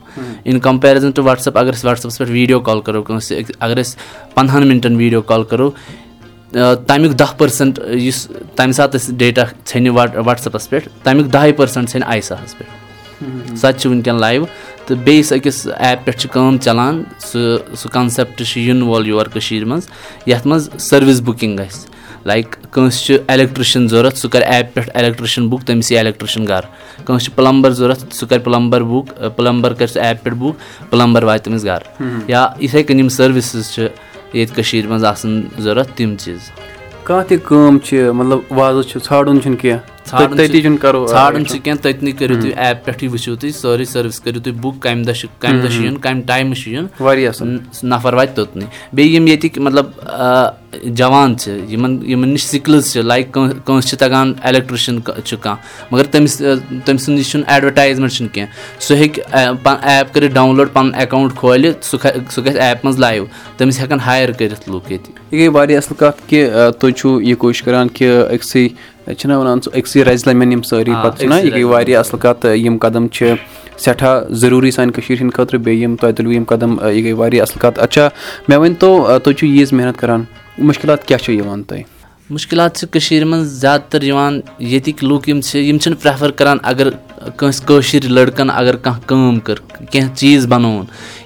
اِن 0.44 0.58
کَمپیرِزَن 0.60 1.10
ٹُو 1.10 1.22
وَٹسایپ 1.24 1.58
اگر 1.58 1.72
أسۍ 1.72 1.90
وَٹسایپَس 1.90 2.18
پٮ۪ٹھ 2.18 2.30
ویٖڈیو 2.30 2.60
کال 2.60 2.80
کَرو 2.80 3.02
کٲنٛسہِ 3.02 3.42
اگر 3.60 3.80
أسۍ 3.80 3.96
پنٛدہَن 4.34 4.66
مِنٹَن 4.68 4.96
ویٖڈیو 4.96 5.22
کال 5.22 5.44
کَرو 5.50 5.70
تَمیُک 6.86 7.18
دہ 7.18 7.32
پٔرسَنٹ 7.36 7.78
یُس 7.92 8.26
تَمہِ 8.56 8.74
ساتہٕ 8.74 9.00
أسۍ 9.00 9.16
ڈیٹا 9.18 9.42
ژھیٚنہِ 9.66 9.90
وَٹسایپَس 10.26 10.68
پٮ۪ٹھ 10.70 10.88
تَمیُک 11.02 11.32
دَہے 11.32 11.52
پٔرسَنٛٹ 11.52 11.88
ژھیٚنہِ 11.90 12.08
آیساہَس 12.10 12.56
پٮ۪ٹھ 12.58 13.56
سۄ 13.58 13.72
تہِ 13.72 13.80
چھِ 13.80 13.90
وٕنکیٚن 13.90 14.20
لایِو 14.20 14.44
تہٕ 14.86 14.96
بیٚیِس 15.04 15.32
أکِس 15.32 15.66
ایپ 15.78 16.04
پٮ۪ٹھ 16.04 16.18
چھِ 16.20 16.30
کٲم 16.32 16.58
چَلان 16.64 17.02
سُہ 17.26 17.58
سُہ 17.80 17.88
کَنسیپٹ 17.92 18.42
چھُ 18.42 18.60
یِنہٕ 18.60 18.88
وول 18.88 19.06
یور 19.08 19.26
کٔشیٖرِ 19.34 19.66
منٛز 19.68 19.88
یَتھ 20.26 20.46
منٛز 20.46 20.68
سٔروِس 20.88 21.20
بُکِنٛگ 21.24 21.58
گژھِ 21.58 21.94
لایک 22.26 22.56
کٲنٛسہِ 22.70 23.04
چھُ 23.04 23.16
ایلیکٹرٛشَن 23.28 23.86
ضوٚرَتھ 23.88 24.18
سُہ 24.18 24.28
کَرِ 24.28 24.44
ایپہِ 24.44 24.74
پٮ۪ٹھ 24.74 24.90
ایلیکٹرٛشَن 24.94 25.48
بُک 25.48 25.62
تٔمِس 25.66 25.90
یی 25.92 25.96
ایلیکٹرٛشَن 25.98 26.46
گَرٕ 26.48 27.04
کٲنٛسہِ 27.04 27.24
چھُ 27.24 27.34
پٕلَمبَر 27.36 27.70
ضوٚرَتھ 27.70 28.14
سُہ 28.14 28.26
کَرِ 28.28 28.42
پٕلَمبَر 28.44 28.82
بُک 28.90 29.14
پٕلَمبَر 29.36 29.74
کَرِ 29.74 29.88
سُہ 29.88 30.00
ایپہِ 30.00 30.24
پٮ۪ٹھ 30.24 30.36
بُک 30.38 30.90
پٕلَمبَر 30.90 31.22
واتہِ 31.22 31.44
تٔمِس 31.44 31.64
گَرٕ 31.64 32.28
یا 32.28 32.46
یِتھَے 32.60 32.82
کٔنۍ 32.82 32.98
یِم 32.98 33.08
سٔروِسٕز 33.08 33.70
چھِ 33.74 33.88
ییٚتہِ 34.34 34.56
کٔشیٖرِ 34.56 34.88
منٛز 34.88 35.04
آسان 35.04 35.48
ضوٚرَتھ 35.58 35.90
تِم 35.94 36.16
چیٖز۔ 36.16 36.50
کانٛہہ 37.04 37.28
تہِ 37.28 37.36
کٲم 37.44 37.78
چھِ 37.78 38.08
مطلب 38.08 38.38
وازٕ 38.50 38.88
چھُ 38.88 39.00
ژھانٛڈُن 39.04 39.42
چھُنہٕ 39.42 39.58
کینٛہہ 39.58 39.95
ژھانٛڈُن 41.08 41.46
چھُ 41.46 41.58
کینٛہہ 41.64 41.82
تٔتنٕے 41.82 42.12
کٔرِو 42.12 42.34
تُہۍ 42.40 42.52
ایپ 42.56 42.84
پٮ۪ٹھٕے 42.84 43.08
وٕچھِو 43.08 43.34
تُہۍ 43.36 43.50
سٲرٕے 43.50 43.84
سٔروِس 43.84 44.20
کٔرِو 44.20 44.40
تُہۍ 44.40 44.54
بُک 44.62 44.82
کَمہِ 44.82 45.06
دۄہ 45.06 45.14
چھُ 45.14 45.28
کَمہِ 45.38 45.62
دۄہ 45.62 45.70
چھُ 45.70 45.84
یُن 45.84 45.96
کَمہِ 45.98 46.26
ٹایمہٕ 46.26 46.54
چھُ 46.54 46.72
یُن 46.72 46.86
واریاہ 47.00 47.42
نَفر 47.82 48.12
واتہِ 48.12 48.34
توٚتنٕے۔ 48.36 48.66
بیٚیہِ 48.92 49.14
یِم 49.14 49.26
ییٚتِکۍ 49.26 49.62
مطلب 49.62 49.86
جوان 50.98 51.36
چھِ 51.38 51.52
یِمن 51.72 51.98
یِمن 52.10 52.28
نِش 52.28 52.44
سِکلٕز 52.46 52.92
چھِ 52.92 53.02
لایک 53.02 53.32
کٲنٛسہِ 53.32 53.88
چھِ 53.88 53.98
تَگان 53.98 54.32
ایلیکٹرٛشَن 54.42 54.98
چھُ 55.24 55.36
کانٛہہ۔ 55.40 55.62
مگر 55.90 56.04
تٔمِس 56.04 56.36
تٔمۍ 56.84 56.98
سُنٛد 56.98 57.18
نِش 57.18 57.30
چھُنہٕ 57.30 57.48
ایڈوَٹایزمینٹ 57.52 58.12
چھُنہٕ 58.12 58.34
کینٛہہ۔ 58.34 58.80
سُہ 58.80 58.96
ہیٚکہِ 58.96 59.24
ایپ 59.82 60.14
کٔرِتھ 60.14 60.32
ڈاوُن 60.34 60.56
لوڈ 60.56 60.68
پَنُن 60.72 60.94
اٮ۪کاوُنٛٹ 60.94 61.36
کھولہِ 61.36 61.72
سُہ 61.82 61.98
سُہ 62.30 62.44
گژھِ 62.44 62.58
ایپہِ 62.58 62.84
منٛز 62.84 62.98
لایِو۔ 62.98 63.24
تٔمِس 63.56 63.80
ہٮ۪کَن 63.80 64.00
ہایر 64.06 64.32
کٔرِتھ 64.32 64.70
لُکھ 64.70 64.92
ییٚتہِ۔ 64.92 65.14
یہِ 65.30 65.40
گٔے 65.40 65.48
واریاہ 65.48 65.80
اَصٕل 65.80 65.96
کَتھ 65.98 66.22
کہِ 66.28 66.50
تُہۍ 66.78 66.92
چھُو 66.96 67.20
یہِ 67.22 67.36
کوٗشِش 67.38 67.62
کَران 67.62 67.88
کہِ 67.88 68.06
أکسٕے 68.32 68.68
چھِنہ 69.14 69.34
وَنان 69.34 69.58
ژٕ 69.64 69.72
أکسٕے 69.72 70.04
رَزِ 70.04 70.28
لَمن 70.28 70.52
یِم 70.52 70.62
سٲری 70.62 70.92
پَتہٕ 71.02 71.18
چھِنہ 71.18 71.34
یہِ 71.34 71.52
گٔے 71.52 71.64
واریاہ 71.64 72.00
اَصٕل 72.00 72.18
کَتھ 72.18 72.46
یِم 72.46 72.78
قدم 72.78 73.08
چھِ 73.08 73.32
سٮ۪ٹھاہ 73.78 74.20
ضروٗری 74.30 74.70
سانہِ 74.70 74.94
کٔشیٖرِ 74.94 75.20
ہِنٛدِ 75.20 75.34
خٲطرٕ 75.36 75.60
بیٚیہِ 75.60 75.82
یِم 75.82 75.96
تۄہہِ 75.96 76.14
تُلوٕ 76.16 76.32
یِم 76.32 76.44
قدم 76.44 76.76
یہِ 76.84 77.04
گٔے 77.04 77.12
واریاہ 77.12 77.42
اَصٕل 77.42 77.60
کَتھ۔ 77.60 77.78
اچھا 77.80 78.08
مےٚ 78.48 78.58
ؤنۍتو 78.58 79.18
تُہۍ 79.24 79.34
چھِو 79.34 79.46
ییٖژ 79.46 79.72
محنت 79.72 79.98
کَران 80.00 80.24
مُشکِلات 80.58 81.06
کیاہ 81.06 81.18
چھِ 81.18 81.34
یِوان 81.34 81.62
تۄہہِ؟ 81.62 81.82
مُشکِلات 82.30 82.76
چھِ 82.76 82.88
کٔشیٖرِ 82.90 83.26
منٛز 83.26 83.46
زیادٕ 83.60 83.90
تَر 83.90 84.02
یِوان 84.02 84.40
ییٚتِکۍ 84.58 85.08
لُکھ 85.08 85.28
یِم 85.28 85.40
چھِ 85.40 85.60
یِم 85.60 85.78
چھِنہٕ 85.78 86.02
پرٛٮ۪فَر 86.02 86.30
کَران 86.30 86.58
اگر 86.62 86.90
کٲنٛسہِ 87.36 87.66
کٲشِر 87.66 88.08
لٔڑکَن 88.08 88.50
اگر 88.50 88.76
کانٛہہ 88.76 89.00
کٲم 89.06 89.38
کٔر 89.40 89.84
کینٛہہ 89.90 90.14
چیٖز 90.14 90.46
بَنووُن۔ 90.46 90.84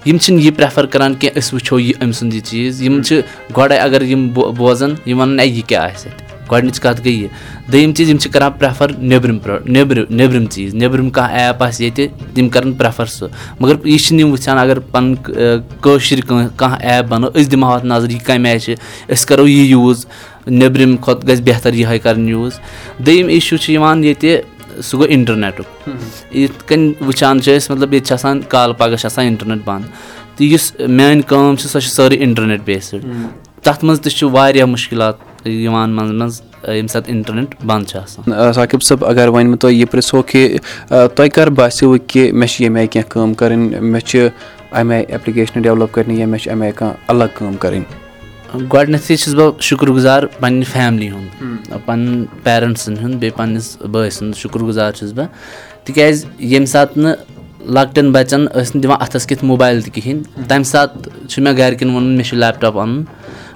یِم 0.09 0.19
چھِنہٕ 0.19 0.43
یہِ 0.43 0.57
پرٛٮ۪فَر 0.57 0.87
کَران 0.87 1.15
کینٛہہ 1.15 1.39
أسۍ 1.39 1.55
وٕچھو 1.55 1.79
یہِ 1.79 1.95
أمۍ 2.03 2.13
سُنٛد 2.13 2.35
یہِ 2.35 2.43
چیٖز۔ 2.43 2.83
یِم 2.83 3.03
چھِ 3.03 3.21
گۄڈَے 3.57 3.77
اگر 3.77 4.03
یِم 4.03 4.29
بوزَن 4.57 4.95
یِم 5.07 5.21
وَنان 5.21 5.41
اے 5.41 5.47
یہِ 5.47 5.63
کیاہ 5.67 5.85
آسہِ 5.85 6.13
اَتہِ 6.13 6.30
گۄڈنِچ 6.51 6.81
کَتھ 6.81 7.01
گٔے 7.05 7.11
یہِ 7.11 7.29
دوٚیِم 7.73 7.93
چیٖز 7.95 8.11
یِم 8.11 8.19
چھِ 8.19 8.31
کَران 8.33 8.51
پرٛٮ۪فَر 8.59 8.91
نیٚبرِم 8.99 9.39
نیٚبرٕ 9.67 10.05
نیٚبرِم 10.11 10.47
چیٖز 10.47 10.75
نیٚبرِم 10.75 11.11
کانٛہہ 11.11 11.39
ایپ 11.39 11.63
آسہِ 11.63 11.85
ییٚتہِ 11.85 12.35
تِم 12.35 12.49
کَرَن 12.49 12.73
پرٛٮ۪فَر 12.73 13.07
سُہ 13.07 13.29
مگر 13.61 13.75
یہِ 13.85 13.99
چھِنہٕ 13.99 14.21
یِم 14.21 14.33
وٕچھان 14.33 14.59
اگر 14.59 14.79
پَنٕنۍ 14.79 15.61
کٲشِر 15.81 16.21
کانٛہہ 16.29 16.49
کانٛہہ 16.57 16.79
ایپ 16.83 17.05
بَنو 17.09 17.29
أسۍ 17.35 17.51
دِمہو 17.51 17.73
اَتھ 17.73 17.87
نظر 17.87 18.11
یہِ 18.11 18.21
کَمہِ 18.27 18.49
آیہِ 18.51 18.61
چھِ 18.61 18.75
أسۍ 19.13 19.27
کَرو 19.29 19.47
یہِ 19.49 19.67
یوٗز 19.71 20.07
نیٚبرِم 20.47 20.97
کھۄتہٕ 20.97 21.29
گژھِ 21.29 21.43
بہتر 21.47 21.75
یِہوٚے 21.75 21.99
کَرٕنۍ 21.99 22.29
یوٗز 22.29 22.59
دوٚیِم 23.07 23.29
اِشوٗ 23.29 23.59
چھُ 23.59 23.73
یِوان 23.73 24.05
ییٚتہِ 24.05 24.41
سُہ 24.83 24.99
گوٚو 24.99 25.11
اِنٹَرنیٚٹُک 25.11 25.89
یِتھ 26.37 26.65
کٔنۍ 26.67 26.93
وٕچھان 27.07 27.41
چھِ 27.43 27.57
أسۍ 27.57 27.71
مطلب 27.71 27.93
ییٚتہِ 27.93 28.07
چھِ 28.09 28.15
آسان 28.15 28.41
کالہٕ 28.49 28.79
پَگاہ 28.79 28.97
چھِ 28.97 29.07
آسان 29.07 29.25
اِنٹَرنیٚٹ 29.25 29.65
بنٛد 29.65 29.85
تہٕ 30.37 30.47
یُس 30.53 30.73
میٛانہِ 30.79 31.23
کٲم 31.29 31.57
چھِ 31.57 31.69
سۄ 31.71 31.81
چھِ 31.81 31.91
سٲرٕے 31.91 32.17
اِنٹَرنیٚٹ 32.25 32.61
بیسٕڈ 32.65 33.05
تَتھ 33.63 33.85
منٛز 33.85 34.01
تہِ 34.01 34.13
چھُ 34.13 34.31
واریاہ 34.33 34.67
مُشکِلات 34.67 35.30
یِوان 35.45 35.91
منٛزٕ 35.91 36.15
منٛزٕ 36.15 36.43
ییٚمہِ 36.69 36.91
ساتہٕ 36.91 37.13
اِنٹَرنیٚٹ 37.13 37.55
بنٛد 37.67 37.87
چھُ 37.89 37.99
آسان. 37.99 38.53
ساقِب 38.55 38.83
صٲب 38.83 39.05
اگر 39.05 39.29
وۄنۍ 39.29 39.49
بہٕ 39.51 39.59
تۄہہِ 39.61 39.75
یہِ 39.75 39.91
پِرٛژھو 39.91 40.23
کہِ 40.23 40.59
تۄہہِ 40.89 41.31
کَر 41.31 41.51
باسیٚو 41.51 41.97
کہِ 42.07 42.33
مےٚ 42.33 42.49
چھِ 42.49 42.63
ییٚمہِ 42.63 42.79
آیہِ 42.79 42.91
کینٛہہ 42.91 43.11
کٲم 43.11 43.35
کَرٕنۍ 43.35 43.81
مےٚ 43.81 44.07
چھِ 44.07 44.29
اَمہِ 44.71 44.95
آیہِ 44.95 45.05
ایپلِکیشنہٕ 45.09 45.63
ڈیولَپ 45.63 45.93
کَرنہِ 45.93 46.19
یا 46.19 46.27
مےٚ 46.27 46.41
چھِ 46.43 46.51
اَمہِ 46.53 46.65
آیہِ 46.65 46.75
کانٛہہ 46.75 46.97
الگ 47.09 47.25
کٲم 47.39 47.57
کَرٕنۍ؟ 47.57 47.85
گۄڈٕنیٚتھٕے 48.73 49.17
چھُس 49.17 49.35
بہٕ 49.35 49.61
شُکُر 49.61 49.89
گُزار 49.91 50.23
پنٛنہِ 50.41 50.67
فیملی 50.73 51.11
ہُنٛد 51.11 51.73
پَنٕنۍ 51.85 52.25
پیرَنٹسَن 52.43 52.95
ہُنٛد 53.03 53.15
بیٚیہِ 53.21 53.37
پنٛنِس 53.37 53.77
بٲے 53.91 54.11
سُنٛد 54.11 54.37
شُکُر 54.37 54.61
گُزار 54.61 54.93
چھُس 54.93 55.13
بہٕ۔ 55.13 55.29
تِکیٛازِ 55.85 56.25
ییٚمہِ 56.39 56.69
ساتہٕ 56.69 57.03
نہٕ 57.03 57.17
لۄکٹٮ۪ن 57.75 58.13
بَچَن 58.13 58.45
ٲسۍ 58.45 58.71
نہٕ 58.75 58.83
دِوان 58.83 58.97
اَتھَس 59.01 59.27
کٮ۪تھ 59.27 59.45
موبایل 59.45 59.81
تہِ 59.83 59.93
کِہیٖنۍ 59.93 60.23
تَمہِ 60.49 60.67
ساتہٕ 60.67 61.29
چھُ 61.29 61.43
مےٚ 61.43 61.57
گَرِکٮ۪ن 61.59 61.91
ووٚنمُت 61.91 62.17
مےٚ 62.17 62.27
چھُ 62.29 62.37
لیپٹاپ 62.37 62.79
اَنُن 62.79 63.03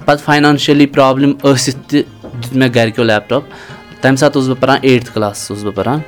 پَتہٕ 0.05 0.25
فاینانشٔلی 0.25 0.87
پرٛابلِم 0.87 1.33
ٲسِتھ 1.43 1.79
تہِ 1.89 2.03
دیُت 2.23 2.57
مےٚ 2.57 2.69
گَرِکیو 2.75 3.05
لیپٹاپ. 3.05 3.43
تَمہِ 4.01 4.19
ساتہٕ 4.19 4.37
اوسُس 4.37 4.49
بہٕ 4.49 4.61
پَران 4.61 4.79
ایٹتھٕ 4.83 5.15
کَلاسَس 5.15 5.51
اوسُس 5.51 5.65
بہٕ 5.65 5.75
پَران. 5.75 5.99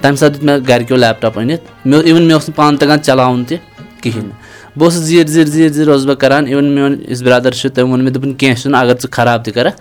تَمہِ 0.00 0.18
ساتہٕ 0.18 0.34
دیُت 0.34 0.44
مےٚ 0.44 0.58
گَرِکیو 0.68 0.96
لیپٹاپ 0.96 1.38
أنِتھ. 1.38 1.62
مےٚ 1.84 2.02
اِوٕن 2.04 2.22
مےٚ 2.22 2.34
اوس 2.34 2.48
نہٕ 2.48 2.56
پانہٕ 2.56 2.78
تَگان 2.80 3.02
چلاوُن 3.02 3.44
تہِ 3.44 3.56
کِہیٖنۍ. 4.02 4.22
نہٕ 4.22 4.76
بہٕ 4.76 4.84
اوسُس 4.84 5.02
زیٖر 5.08 5.26
زیٖر 5.26 5.46
زیٖر 5.46 5.68
زیٖر 5.68 5.88
اوسُس 5.88 6.06
بہٕ 6.06 6.16
کَران. 6.16 6.46
اِوٕن 6.46 6.64
میون 6.74 6.96
یُس 7.08 7.22
برٛدَر 7.22 7.52
چھُ 7.52 7.70
تٔمۍ 7.74 7.88
ووٚن 7.88 8.04
مےٚ 8.04 8.12
دوٚپُن 8.14 8.34
کینٛہہ 8.34 8.60
چھُنہٕ 8.60 8.80
اگر 8.82 8.94
ژٕ 9.02 9.10
خراب 9.16 9.44
تہِ 9.44 9.54
کَرَکھ 9.54 9.80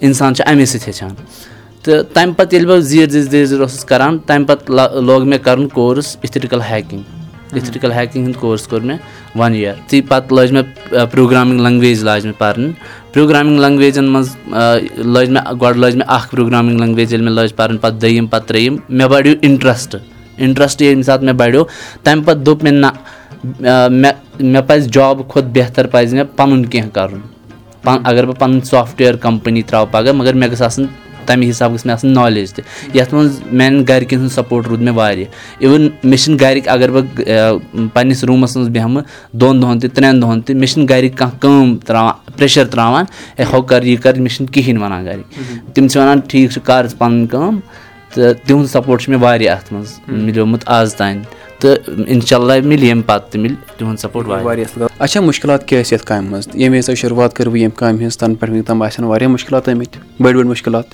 اِنسان 0.00 0.34
چھُ 0.34 0.42
اَمے 0.46 0.66
سۭتۍ 0.66 0.86
ہیٚچھان. 0.86 1.14
تہٕ 1.82 2.02
تَمہِ 2.14 2.36
پَتہٕ 2.36 2.52
ییٚلہِ 2.52 2.68
بہٕ 2.68 2.80
زیٖر 2.80 3.08
زیٖر 3.10 3.30
زیٖر 3.30 3.44
زیٖر 3.44 3.60
اوسُس 3.60 3.84
کَران 3.84 4.18
تَمہِ 4.18 4.46
پَتہٕ 4.48 5.02
لوگ 5.08 5.22
مےٚ 5.22 5.38
کَرُن 5.44 5.68
کورٕس 5.68 6.16
اِتھِٹِکَل 6.22 6.60
ہیکِنٛگ 6.70 7.02
اِتھِٹِکَل 7.56 7.92
ہیکِنٛگ 7.92 8.24
ہُنٛد 8.24 8.40
کورٕس 8.40 8.66
کوٚر 8.68 8.80
مےٚ 8.80 8.96
وَن 9.38 9.54
یِیَر 9.54 9.74
تہٕ 9.88 10.08
پَتہٕ 10.08 10.36
لٲج 10.36 10.52
مےٚ 10.52 11.06
پرٛوگرامِنٛگ 11.10 11.60
لنٛگویج 11.60 12.02
لاج 12.04 12.26
مےٚ 12.26 12.38
پَرنہِ 12.38 12.72
پرٛوگرامِنٛگ 13.12 13.60
لنٛگویجَن 13.60 14.04
منٛز 14.12 14.36
لٲج 14.96 15.30
مےٚ 15.30 15.54
گۄڈٕ 15.60 15.76
لٲج 15.76 15.96
مےٚ 15.96 16.08
اَکھ 16.08 16.30
پرٛوگرامِنٛگ 16.30 16.80
لنٛگویج 16.80 17.12
ییٚلہِ 17.12 17.24
مےٚ 17.24 17.42
لٲج 17.42 17.54
پَرٕنۍ 17.56 17.78
پَتہٕ 17.80 18.00
دوٚیِم 18.00 18.26
پَتہٕ 18.26 18.48
ترٛیٚیِم 18.48 18.76
مےٚ 18.88 19.08
بَڑیو 19.08 19.34
اِنٹرٛسٹ 19.40 19.96
اِنٹرٛسٹ 20.36 20.82
ییٚمہِ 20.82 21.04
ساتہٕ 21.04 21.24
مےٚ 21.24 21.34
بَڑیو 21.34 21.64
تَمہِ 22.02 22.24
پَتہٕ 22.24 22.44
دوٚپ 22.44 22.62
مےٚ 22.62 22.72
نہ 22.72 22.90
مےٚ 23.90 24.12
مےٚ 24.40 24.62
پَزِ 24.66 24.90
جابہٕ 24.92 25.28
کھۄتہٕ 25.28 25.50
بہتر 25.54 25.86
پَزِ 25.86 26.14
مےٚ 26.14 26.24
پَنُن 26.36 26.66
کینٛہہ 26.66 26.90
کَرُن 26.90 27.20
پَن 27.82 27.98
اگر 28.04 28.26
بہٕ 28.26 28.38
پَنُن 28.38 28.60
سافٹوِیَر 28.60 29.16
کَمپٔنی 29.16 29.62
ترٛاوٕ 29.62 29.88
پَگاہ 29.90 30.12
مگر 30.12 30.34
مےٚ 30.34 30.50
گٔژھ 30.50 30.62
آسٕنۍ 30.62 30.86
تَمہِ 31.26 31.48
حِسابہٕ 31.48 31.74
گٔژھ 31.74 31.86
مےٚ 31.86 31.96
آسٕنۍ 31.96 32.14
نالیج 32.14 32.52
تہِ۔ 32.52 32.64
یَتھ 32.94 33.14
منٛز 33.14 33.40
میٛانٮ۪ن 33.52 33.84
گَرِکٮ۪ن 33.88 34.20
ہُنٛد 34.20 34.32
سَپوٹ 34.32 34.66
روٗد 34.66 34.82
مےٚ 34.82 34.94
واریاہ۔ 34.94 35.30
اِوٕن 35.64 35.88
مےٚ 36.04 36.18
چھِنہٕ 36.18 36.40
گَرِکۍ 36.40 36.62
اگر 36.66 36.90
بہٕ 36.90 37.58
پنٛنِس 37.92 38.24
روٗمَس 38.24 38.56
منٛز 38.56 38.68
بیٚہمہٕ 38.68 39.02
دۄن 39.32 39.62
دۄہَن 39.62 39.78
تہِ 39.78 39.90
ترٛٮ۪ن 39.90 40.22
دۄہَن 40.22 40.40
تہِ 40.40 40.56
مےٚ 40.56 40.68
چھِنہٕ 40.68 40.88
گَرِکۍ 40.90 41.16
کانٛہہ 41.16 41.38
کٲم 41.40 41.76
ترٛاوان 41.76 42.12
پرٛیشَر 42.36 42.64
ترٛاوان 42.64 43.04
ہے 43.38 43.44
ہُہ 43.52 43.62
کَر 43.62 43.82
یہِ 43.82 44.00
کَر 44.00 44.14
مےٚ 44.14 44.34
چھِنہٕ 44.36 44.52
کِہیٖنۍ 44.52 44.82
وَنان 44.82 45.04
گَرِکۍ۔ 45.04 45.74
تِم 45.74 45.88
چھِ 45.88 46.00
وَنان 46.00 46.20
ٹھیٖک 46.20 46.50
چھُ 46.50 46.62
کَر 46.64 46.86
ژٕ 46.86 46.98
پَنٕنۍ 46.98 47.26
کٲم 47.30 47.58
تہٕ 48.14 48.34
تِہُنٛد 48.46 48.66
سَپوٹ 48.66 49.02
چھُ 49.02 49.12
مےٚ 49.12 49.22
واریاہ 49.22 49.56
اَتھ 49.56 49.72
منٛز 49.72 50.00
مِلیومُت 50.08 50.62
آز 50.66 50.94
تانۍ۔ 50.94 51.22
تہٕ 51.58 52.04
اِنشاء 52.06 52.36
اللہ 52.36 52.52
مِلہِ 52.64 52.84
ییٚمہِ 52.84 53.06
پَتہٕ 53.06 53.30
تہِ 53.30 53.40
مِلہِ 53.40 53.56
تِہُنٛد 53.78 53.98
سَپوٹ 53.98 54.28
واریاہ۔ 54.28 54.66
اَصٕل۔ 54.66 54.86
اچھا 54.98 55.20
مُشکِلات 55.20 55.68
کیٛاہ 55.68 55.82
ٲسۍ 55.82 55.92
یَتھ 55.92 56.04
کامہِ 56.06 56.30
منٛز؟ 56.30 56.48
ییٚمہِ 56.54 56.76
وِزِ 56.76 56.86
تۄہہِ 56.86 56.98
شُروعات 56.98 57.36
کٔروٕ 57.36 57.56
ییٚمہِ 57.56 57.76
کامہِ 57.76 58.00
ہِنٛز 58.00 58.18
تَنہٕ 58.18 58.36
پٮ۪ٹھ 58.36 58.50
وٕنیُک 58.50 58.66
تام 58.66 58.82
آسن 58.82 59.04
واریاہ 59.04 59.30
مُشکِلات 59.30 59.68
آمٕتۍ 59.68 60.22
بٔڑۍ 60.22 60.34
بٔڑۍ 60.34 60.48
مُشکِلات 60.48 60.84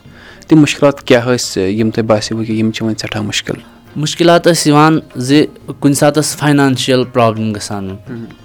تِم 0.51 0.61
مُشکِلات 0.61 1.03
کیٛاہ 1.03 1.35
ٲسۍ 1.35 1.69
یِم 1.69 1.91
تۄہہِ 1.91 2.07
باسیٚو 2.07 2.45
کہِ 2.45 2.51
یِم 2.51 2.71
چھِ 2.71 2.83
وۄنۍ 2.83 2.95
سٮ۪ٹھاہ 2.99 3.23
مُشکِل؟ 3.23 3.55
مُشکِلات 3.97 4.47
ٲسۍ 4.49 4.67
یِوان 4.67 4.99
زِ 5.17 5.45
کُنہِ 5.81 5.97
ساتہٕ 5.97 6.23
ٲس 6.23 6.37
فاینانشَل 6.37 7.05
پرٛابلِم 7.13 7.53
گژھان۔ 7.57 7.97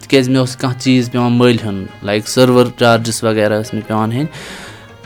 تِکیٛازِ 0.02 0.30
مےٚ 0.30 0.40
اوس 0.40 0.56
کانٛہہ 0.56 0.80
چیٖز 0.80 1.12
پٮ۪وان 1.12 1.32
مٔلۍ 1.32 1.58
ہیوٚن 1.64 1.86
لایِک 2.04 2.28
سٔروَر 2.28 2.66
چارجِز 2.80 3.24
وغیرہ 3.24 3.62
ٲسۍ 3.62 3.74
مےٚ 3.74 3.88
پٮ۪وان 3.88 4.12
ہیٚنۍ۔ 4.12 4.28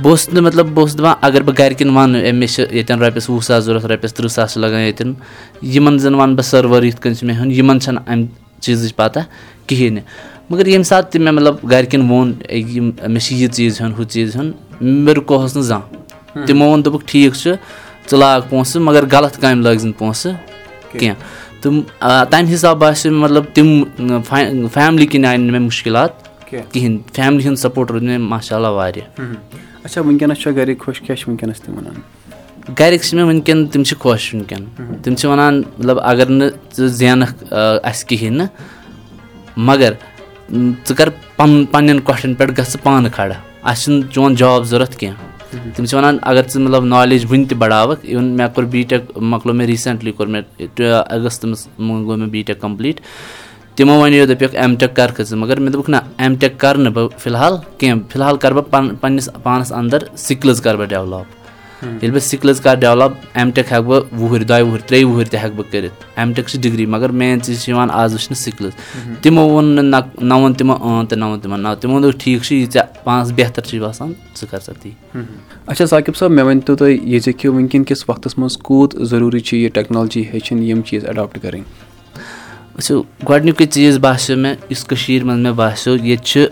بہٕ 0.01 0.11
اوسُس 0.11 0.29
نہٕ 0.33 0.43
مطلب 0.43 0.65
بہٕ 0.65 0.81
اوسُس 0.83 0.97
دَپان 0.97 1.15
اگر 1.21 1.41
بہٕ 1.41 1.55
گَرِکٮ۪ن 1.59 1.89
وَنہٕ 1.89 2.21
ہے 2.23 2.31
مےٚ 2.31 2.49
چھِ 2.49 2.63
ییٚتٮ۪ن 2.71 2.99
رۄپیَس 3.01 3.29
وُہ 3.29 3.41
ساس 3.41 3.63
ضوٚرَتھ 3.63 3.85
رۄپیَس 3.85 4.13
تٕرٛہ 4.13 4.29
ساس 4.29 4.53
چھِ 4.53 4.61
لَگان 4.61 4.81
ییٚتٮ۪ن 4.81 5.13
یِمَن 5.61 5.99
زَن 5.99 6.15
وَنہٕ 6.15 6.35
بہٕ 6.35 6.45
سٔروَر 6.45 6.83
یِتھ 6.83 7.01
کٔنۍ 7.01 7.15
چھِ 7.15 7.25
مےٚ 7.27 7.35
ہیوٚن 7.35 7.51
یِمَن 7.51 7.79
چھَنہٕ 7.79 8.03
اَمہِ 8.07 8.25
چیٖزٕچ 8.59 8.95
پَتہ 8.95 9.19
کِہیٖنۍ۔ 9.67 9.93
نہٕ 9.93 10.03
مگر 10.49 10.67
ییٚمہِ 10.67 10.85
ساتہٕ 10.85 11.11
تہِ 11.11 11.21
مےٚ 11.21 11.33
مطلب 11.33 11.71
گَرِکٮ۪ن 11.71 12.09
ووٚن 12.09 12.33
یِم 12.49 12.91
مےٚ 13.07 13.21
چھِ 13.21 13.35
یہِ 13.35 13.51
چیٖز 13.51 13.81
ہیوٚن 13.81 13.93
ہُہ 13.99 14.03
چیٖز 14.03 14.35
ہیوٚن 14.35 14.51
مےٚ 14.81 15.15
رُکوہَس 15.15 15.55
نہٕ 15.55 15.65
زانٛہہ 15.65 15.98
تِمو 16.47 16.65
ووٚن 16.65 16.85
دوٚپُکھ 16.85 17.05
ٹھیٖک 17.07 17.33
چھُ 17.35 17.53
ژٕ 18.09 18.17
لاگ 18.17 18.41
پونٛسہٕ 18.49 18.81
مگر 18.81 19.03
غلط 19.11 19.39
کامہِ 19.41 19.63
لٲگۍ 19.63 19.85
نہٕ 19.85 19.97
پونٛسہٕ 19.99 20.33
کینٛہہ 20.99 21.61
تہٕ 21.61 22.25
تَمہِ 22.31 22.53
حِسابہٕ 22.53 22.79
باسیٚو 22.79 23.11
مےٚ 23.13 23.21
مطلب 23.21 23.43
تِم 23.53 23.67
فیملی 24.73 25.05
کِنۍ 25.07 25.25
آیہِ 25.25 25.39
نہٕ 25.39 25.51
مےٚ 25.51 25.61
مُشکِلات 25.61 26.11
کِہیٖنۍ 26.49 26.97
فیملی 27.15 27.47
ہُنٛد 27.47 27.59
سَپوٹ 27.59 27.91
روٗد 27.91 28.03
مےٚ 28.03 28.19
ماشاء 28.19 28.55
اللہ 28.55 28.67
واریاہ 28.77 29.21
گَرِکۍ 32.79 33.03
چھِ 33.03 33.15
مےٚ 33.15 33.25
وٕنکؠن 33.25 33.67
تِم 33.67 33.83
چھِ 33.83 33.97
خۄش 33.99 34.33
وٕنکؠن 34.33 34.63
تِم 35.03 35.15
چھِ 35.15 35.29
وَنان 35.29 35.61
مطلب 35.77 35.99
اگر 36.03 36.29
نہٕ 36.29 36.49
ژٕ 36.77 36.87
زینَکھ 36.99 37.53
اَسہِ 37.53 38.07
کِہیٖنۍ 38.07 38.37
نہٕ 38.37 38.47
مگر 39.57 39.93
ژٕ 40.87 40.95
کَر 40.97 41.09
پَنُن 41.35 41.65
پنٛنٮ۪ن 41.65 41.99
کۄٹھٮ۪ن 41.99 42.33
پٮ۪ٹھ 42.33 42.59
گژھ 42.59 42.69
ژٕ 42.71 42.83
پانہٕ 42.83 43.11
کھڑا 43.15 43.35
اَسہِ 43.63 43.83
چھُنہٕ 43.83 44.11
چون 44.13 44.35
جاب 44.35 44.63
ضوٚرَتھ 44.63 44.97
کینٛہہ 44.97 45.28
تِم 45.51 45.85
چھِ 45.85 45.95
وَنان 45.97 46.17
اگر 46.21 46.47
ژٕ 46.49 46.59
مطلب 46.61 46.83
نالیج 46.85 47.25
وٕنہِ 47.29 47.47
تہِ 47.49 47.57
بَڑاوَکھ 47.57 48.05
اِوٕن 48.05 48.25
مےٚ 48.37 48.47
کوٚر 48.55 48.65
بی 48.71 48.81
ٹیک 48.89 49.17
مۄکلو 49.17 49.53
مےٚ 49.53 49.67
ریٖسٮ۪نٛٹلی 49.67 50.11
کوٚر 50.11 50.27
مےٚ 50.27 50.41
اَگستَس 51.09 51.43
منٛز 51.77 52.05
گوٚو 52.05 52.17
مےٚ 52.17 52.29
بی 52.29 52.41
ٹیک 52.47 52.59
کَمپٕلیٖٹ 52.61 52.99
تِمو 53.75 53.99
وَنیو 54.01 54.25
دَپیکھ 54.25 54.55
اٮ۪م 54.55 54.75
ٹیک 54.79 54.95
کَرکھٕ 54.95 55.23
ژٕ 55.25 55.37
مگر 55.37 55.59
مےٚ 55.59 55.71
دوٚپُکھ 55.73 55.89
نہ 55.89 55.97
اٮ۪م 56.17 56.35
ٹیک 56.39 56.59
کَرٕ 56.59 56.77
نہٕ 56.79 56.93
بہٕ 56.93 57.17
فِلحال 57.19 57.57
کینٛہہ 57.77 57.99
فِلحال 58.11 58.37
کَرٕ 58.37 58.53
بہٕ 58.55 58.69
پَن 58.69 58.95
پنٛنِس 59.01 59.29
پانَس 59.43 59.71
اَنٛدَر 59.71 60.03
سِکلٕز 60.17 60.61
کَرٕ 60.61 60.77
بہٕ 60.77 60.87
ڈٮ۪ولَپ 60.87 61.38
ییٚلہِ 61.83 62.11
بہٕ 62.11 62.23
سِکلٕز 62.23 62.61
کَرٕ 62.61 62.79
ڈیولَپ 62.79 63.11
اٮ۪م 63.33 63.49
ٹٮ۪ک 63.51 63.71
ہٮ۪کہٕ 63.71 63.83
بہٕ 63.85 64.03
وُہٕرۍ 64.19 64.45
دۄیہِ 64.49 64.63
وُہٕرۍ 64.65 64.87
ترٛیٚیہِ 64.87 65.07
وُہٕرۍ 65.09 65.29
تہِ 65.31 65.39
ہٮ۪کہٕ 65.39 65.55
بہٕ 65.55 65.71
کٔرِتھ 65.71 66.03
اٮ۪م 66.15 66.33
ٹٮ۪ک 66.33 66.47
چھِ 66.49 66.61
ڈِگری 66.61 66.85
مگر 66.85 67.09
مین 67.19 67.41
چیٖز 67.41 67.61
چھِ 67.63 67.69
یِوان 67.69 67.89
آز 67.91 68.13
وٕچھنہٕ 68.13 68.41
سِکلٕز 68.43 68.73
تِمو 69.21 69.47
ووٚن 69.49 69.65
نہٕ 69.75 69.83
نہ 69.83 69.97
نہ 70.21 70.33
ووٚن 70.33 70.53
تِمو 70.53 70.73
اۭں 70.73 71.03
تہٕ 71.09 71.17
نہ 71.19 71.25
ووٚن 71.25 71.39
تِمو 71.39 71.57
نہ 71.57 71.67
تِمو 71.81 71.99
دوٚپ 71.99 72.19
ٹھیٖک 72.19 72.43
چھُ 72.43 72.55
یہِ 72.55 72.71
ژےٚ 72.73 73.03
پانَس 73.03 73.31
بہتر 73.35 73.61
چھُے 73.67 73.79
باسان 73.79 74.13
ژٕ 74.39 74.47
کَر 74.51 74.59
سا 74.65 74.71
تی 74.81 74.91
اچھا 75.67 75.85
ساقِب 75.85 76.15
صٲب 76.15 76.31
مےٚ 76.31 76.45
ؤنۍ 76.45 76.61
تو 76.65 76.75
تُہۍ 76.75 76.97
یہِ 77.01 77.19
زِ 77.23 77.31
کہِ 77.37 77.49
وٕنکیٚن 77.49 77.83
کِس 77.83 78.03
وقتَس 78.09 78.37
منٛز 78.37 78.57
کوٗت 78.57 78.95
ضروٗری 79.09 79.39
چھِ 79.39 79.57
یہِ 79.57 79.71
ٹیکنالجی 79.73 80.23
ہیٚچھِنۍ 80.33 80.63
یِم 80.69 80.81
چیٖز 80.87 81.05
اٮ۪ڈاپٹ 81.05 81.41
کَرٕنۍ 81.41 81.63
وٕچھِو 82.75 83.01
گۄڈنیُکُے 83.29 83.65
چیٖز 83.65 83.97
باسیٚو 83.99 84.37
مےٚ 84.37 84.55
یُس 84.69 84.83
کٔشیٖرِ 84.85 85.23
منٛز 85.25 85.41
مےٚ 85.43 85.53
باسیٚو 85.55 85.95
ییٚتہِ 85.95 86.25
چھِ 86.25 86.45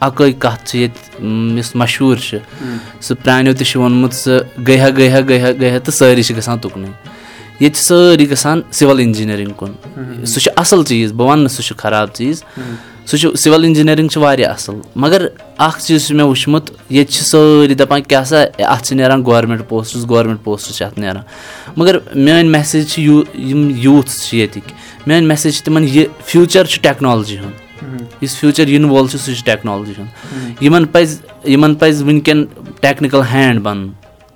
اَکٲے 0.00 0.32
کَتھ 0.32 0.66
چھِ 0.66 0.78
ییٚتہِ 0.78 1.58
یُس 1.58 1.74
مشہوٗر 1.74 2.16
چھِ 2.16 2.38
سُہ 3.00 3.14
پرٛانیو 3.24 3.54
تہِ 3.54 3.66
چھُ 3.66 3.80
ووٚنمُت 3.80 4.14
سُہ 4.14 4.62
گٔے 4.66 4.80
ہا 4.80 4.88
گٔے 4.88 5.10
ہا 5.10 5.20
گٔے 5.20 5.40
ہا 5.40 5.50
گٔے 5.50 5.70
ہا 5.70 5.78
تہٕ 5.78 5.94
سٲری 5.94 6.22
چھِ 6.22 6.36
گژھان 6.36 6.58
تُکنُے۔ 6.58 6.88
ییٚتہِ 7.60 7.76
چھِ 7.76 7.84
سٲری 7.84 8.30
گژھان 8.30 8.60
سِوَل 8.70 8.98
اِنجیٖنٔرِنٛگ 8.98 9.52
کُن۔ 9.56 9.72
سُہ 10.24 10.40
چھُ 10.40 10.52
اَصٕل 10.56 10.84
چیٖز 10.84 11.12
بہٕ 11.12 11.28
وَنہٕ 11.28 11.42
نہٕ 11.42 11.52
سُہ 11.52 11.62
چھُ 11.62 11.76
خراب 11.76 12.08
چیٖز۔ 12.14 12.42
سُہ 13.06 13.16
چھُ 13.16 13.36
سِوَل 13.36 13.64
اِنجیٖنٔرِنٛگ 13.64 14.08
چھِ 14.08 14.22
واریاہ 14.22 14.52
اَصٕل۔ 14.52 14.80
مگر 14.96 15.26
اَکھ 15.58 15.82
چیٖز 15.82 16.06
چھُ 16.06 16.16
مےٚ 16.16 16.26
وٕچھمُت 16.26 16.70
ییٚتہِ 16.90 17.14
چھِ 17.14 17.22
سٲری 17.24 17.74
دَپان 17.74 18.02
کیٛاہ 18.02 18.24
سا 18.24 18.36
اَتھ 18.42 18.84
چھِ 18.84 18.96
نیران 18.96 19.24
گورمٮ۪نٛٹ 19.24 19.68
پوسٹٕز 19.68 20.08
گورمٮ۪نٛٹ 20.08 20.44
پوسٹٕز 20.44 20.76
چھِ 20.76 20.86
اَتھ 20.86 20.98
نیران۔ 20.98 21.22
مگر 21.76 21.98
میٛٲنۍ 22.14 22.50
میسیج 22.50 22.90
چھِ 22.90 23.02
یوٗ 23.02 23.22
یِم 23.34 23.70
یوٗتھٕز 23.76 24.22
چھِ 24.22 24.38
ییٚتِکۍ 24.38 24.72
میٛٲنۍ 25.06 25.26
میسیج 25.28 25.54
چھِ 25.54 25.64
تِمَن 25.64 25.84
یہِ 25.88 26.06
فیوٗچَر 26.24 26.64
چھُ 26.64 26.82
ٹٮ۪کنالجی 26.82 27.38
ہُنٛد 27.38 27.63
یُس 28.22 28.36
فیوٗچَر 28.36 28.68
یِنہٕ 28.68 28.90
وول 28.90 29.08
چھُ 29.08 29.18
سُہ 29.18 29.34
چھُ 29.34 29.44
ٹٮ۪کنالجی 29.44 29.92
ہُنٛد 29.98 30.62
یِمَن 30.62 30.84
پَزِ 30.92 31.16
یِمَن 31.52 31.74
پَزِ 31.80 32.02
وٕنکٮ۪ن 32.02 32.44
ٹٮ۪کنِکَل 32.80 33.22
ہینٛڈ 33.32 33.60
بَنُن 33.62 33.88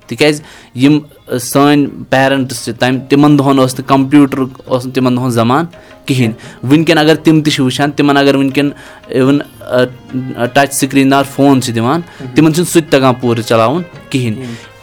تِکیٛازِ 0.07 0.41
یِم 0.83 0.99
سٲنۍ 1.41 1.87
پیرَنٹٕس 2.11 2.65
چھِ 2.65 2.73
تَمہِ 2.79 3.09
تِمَن 3.09 3.39
دۄہَن 3.39 3.59
اوس 3.59 3.79
نہٕ 3.79 3.89
کَمپیوٗٹرُک 3.89 4.61
اوس 4.65 4.85
نہٕ 4.87 4.95
تِمَن 4.95 5.17
دۄہَن 5.17 5.31
زَمانہٕ 5.31 5.71
کِہیٖنۍ 6.07 6.35
وٕنکٮ۪ن 6.71 6.99
اگر 6.99 7.15
تِم 7.25 7.41
تہِ 7.43 7.53
چھِ 7.53 7.63
وٕچھان 7.65 7.91
تِمَن 7.97 8.17
اگر 8.17 8.35
وٕنکٮ۪ن 8.37 8.71
اِوٕن 9.19 9.39
ٹَچ 10.55 10.73
سِکریٖن 10.75 11.11
دار 11.11 11.25
فون 11.35 11.63
چھِ 11.63 11.75
دِوان 11.75 12.01
تِمَن 12.35 12.55
چھُنہٕ 12.55 12.71
سُہ 12.73 12.81
تہِ 12.81 12.91
تَگان 12.91 13.15
پوٗرٕ 13.21 13.43
چَلاوُن 13.49 13.83
کِہیٖنۍ 14.11 14.37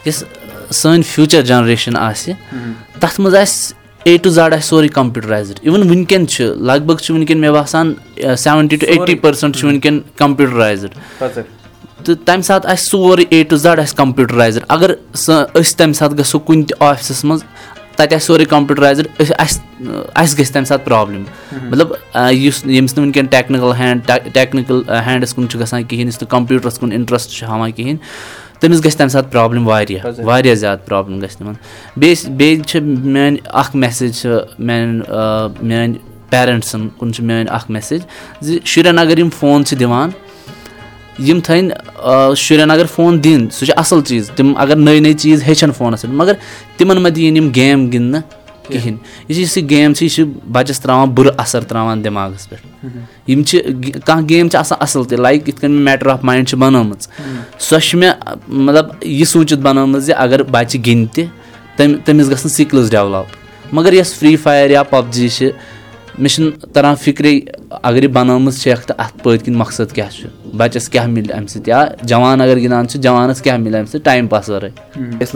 یۄس 0.04 0.24
سٲنۍ 0.70 1.02
فیوٗچَر 1.06 1.42
جَنریشَن 1.50 1.96
آسہِ 1.96 2.32
تَتھ 3.00 3.20
منٛز 3.20 3.34
آسہِ 3.34 3.75
اے 4.06 4.16
ٹُو 4.22 4.30
زَڈ 4.30 4.54
آسہِ 4.54 4.64
سورُے 4.68 4.88
کَمپیوٗٹَرایزٕڈ. 4.88 5.58
اِوٕن 5.62 5.82
وٕنکٮ۪ن 5.88 6.26
چھِ 6.28 6.44
لگ 6.68 6.84
بگ 6.86 6.96
چھِ 6.96 7.14
وٕنکٮ۪ن 7.14 7.40
مےٚ 7.40 7.52
باسان 7.52 7.94
سٮ۪وَنٹی 8.16 8.76
ٹُو 8.76 8.86
ایٹی 8.86 9.14
پٔرسَنٛٹ 9.14 9.56
چھِ 9.56 9.64
وٕنکٮ۪ن 9.66 10.00
کَمپیوٗٹَرایزٕڈ. 10.16 10.94
تہٕ 12.04 12.14
تَمہِ 12.24 12.44
ساتہٕ 12.44 12.70
آسہِ 12.70 12.88
سورُے 12.88 13.24
اے 13.28 13.42
ٹُو 13.48 13.56
زَڈ 13.56 13.80
آسہِ 13.80 13.96
کَمپیوٗٹَرایزٕڈ. 13.96 14.64
اگر 14.68 14.90
سۄ 15.14 15.44
أسۍ 15.54 15.76
تَمہِ 15.76 15.94
ساتہٕ 15.94 16.18
گژھو 16.18 16.38
کُنہِ 16.38 16.66
تہِ 16.68 16.82
آفِسَس 16.88 17.24
منٛز 17.24 17.42
تَتہِ 17.96 18.14
آسہِ 18.14 18.26
سورُے 18.26 18.44
کَمپیوٗٹَرایزٕڈ 18.44 19.06
أسۍ 19.20 19.34
اَسہِ 19.38 19.60
اَسہِ 20.14 20.38
گژھِ 20.38 20.52
تَمہِ 20.52 20.66
ساتہٕ 20.66 20.84
پرٛابلِم. 20.84 21.22
مطلب 21.70 21.92
یُس 22.32 22.64
ییٚمِس 22.64 22.96
نہٕ 22.96 23.04
وٕنکٮ۪ن 23.04 23.26
ٹٮ۪کنِکَل 23.26 23.72
ہینٛڈ 23.78 24.06
ٹٮ۪کنِکَل 24.06 24.82
ہینٛڈَس 25.06 25.34
کُن 25.34 25.48
چھُ 25.48 25.60
گژھان 25.60 25.82
کِہیٖنۍ 25.82 26.06
یُس 26.06 26.22
نہٕ 26.22 26.30
کَمپیوٗٹرَس 26.30 26.78
کُن 26.78 26.92
اِنٹرٛسٹ 26.92 27.30
چھُ 27.30 27.46
ہاوان 27.48 27.72
کِہیٖنۍ 27.72 27.98
تٔمِس 28.60 28.84
گژھِ 28.84 28.96
تَمہِ 28.96 29.10
ساتہٕ 29.10 29.30
پرٛابلِم 29.32 29.68
واریاہ 29.68 30.06
واریاہ 30.24 30.54
زیادٕ 30.54 30.86
پرٛابلِم 30.86 31.20
گژھِ 31.22 31.36
تِمَن 31.38 31.54
بیٚیہِ 31.96 32.30
بیٚیہِ 32.36 32.64
چھِ 32.66 32.80
میٛانہِ 32.80 33.38
اَکھ 33.44 33.76
مٮ۪سیج 33.76 34.14
چھِ 34.20 34.28
میٛانٮ۪ن 34.58 35.66
میٛانہِ 35.68 35.98
پیرَنٛٹسَن 36.30 36.88
کُن 36.98 37.12
چھِ 37.12 37.24
میٛٲنۍ 37.24 37.52
اَکھ 37.56 37.70
مٮ۪سیج 37.70 38.00
زِ 38.40 38.58
شُرٮ۪ن 38.64 38.98
اگر 38.98 39.18
یِم 39.18 39.28
فون 39.38 39.64
چھِ 39.64 39.78
دِوان 39.80 40.10
یِم 41.18 41.40
تھٲیِن 41.40 41.70
شُرٮ۪ن 42.36 42.70
اگر 42.70 42.86
فون 42.94 43.22
دِنۍ 43.24 43.46
سُہ 43.52 43.66
چھُ 43.66 43.72
اَصٕل 43.76 44.00
چیٖز 44.08 44.30
تِم 44.36 44.52
اگر 44.56 44.76
نٔے 44.76 44.98
نٔے 45.00 45.12
چیٖز 45.12 45.42
ہیٚچھَن 45.46 45.72
فونَس 45.76 46.02
پٮ۪ٹھ 46.02 46.14
مگر 46.14 46.34
تِمَن 46.76 47.02
مہ 47.02 47.08
دِیِن 47.08 47.36
یِم 47.36 47.50
گیم 47.54 47.90
گِنٛدنہٕ 47.92 48.22
کِہیٖنۍ۔ 48.68 48.96
یُس 49.28 49.38
یُس 49.38 49.56
یہِ 49.56 49.70
گیم 49.70 49.94
چھِ 49.94 50.02
یہِ 50.02 50.10
چھِ 50.10 50.24
بَچَس 50.52 50.80
ترٛاوان 50.80 51.08
بُرٕ 51.10 51.34
اَثر 51.38 51.60
ترٛاوان 51.60 52.04
دٮ۪ماغَس 52.04 52.48
پٮ۪ٹھ۔ 52.48 52.66
یِم 53.30 53.42
چھِ 53.42 53.60
کانٛہہ 54.04 54.28
گیم 54.28 54.48
چھِ 54.48 54.58
آسان 54.58 54.78
اَصٕل 54.80 55.04
تہِ 55.04 55.18
لایِک 55.18 55.48
یِتھ 55.48 55.60
کٔنۍ 55.60 55.80
میٹَر 55.80 56.06
آف 56.06 56.24
ماینٛڈ 56.24 56.48
چھِ 56.48 56.58
بَنٲومٕژ۔ 56.58 57.08
سۄ 57.58 57.80
چھِ 57.80 57.98
مےٚ 57.98 58.12
مطلب 58.48 58.86
یہِ 59.00 59.26
سوٗنٛچِتھ 59.26 59.60
بَنٲومٕژ 59.60 60.02
زِ 60.02 60.12
اگر 60.16 60.42
بَچہِ 60.42 60.86
گِنٛدِ 60.86 61.14
تہِ 61.14 61.24
تٔمۍ 61.76 61.94
تٔمِس 62.04 62.30
گژھن 62.30 62.48
سِکلٕز 62.48 62.90
ڈٮ۪ولَپ۔ 62.90 63.26
مگر 63.72 63.92
یۄس 63.92 64.14
فرٛی 64.14 64.36
فایر 64.36 64.70
یا 64.70 64.82
پَب 64.82 65.04
جی 65.10 65.28
چھِ 65.28 65.50
مےٚ 66.18 66.28
چھِنہٕ 66.28 66.72
تَران 66.74 66.94
فِکرے 67.00 67.38
اگر 67.70 68.02
یہِ 68.02 68.10
بَنٲومٕژ 68.12 68.60
چھَکھ 68.62 68.86
تہٕ 68.86 68.96
اَتھ 68.98 69.22
پٔتۍ 69.22 69.44
کِنۍ 69.44 69.56
مقصد 69.56 69.92
کیاہ 69.94 70.10
چھُ 70.10 70.28
بَچَس 70.56 70.88
کیاہ 70.88 71.06
مِلہِ 71.06 71.32
اَمہِ 71.36 71.48
سۭتۍ 71.48 71.68
یا 71.68 71.84
جوان 72.02 72.40
اگر 72.40 72.58
گِنٛدان 72.58 72.88
چھِ 72.88 73.00
جوانَس 73.02 73.42
کیاہ 73.42 73.56
مِلہِ 73.56 73.78
اَمہِ 73.78 73.88
سۭتۍ 73.88 74.04
ٹایم 74.04 74.26
پاس 74.26 74.48
وَرٲے 74.50 74.70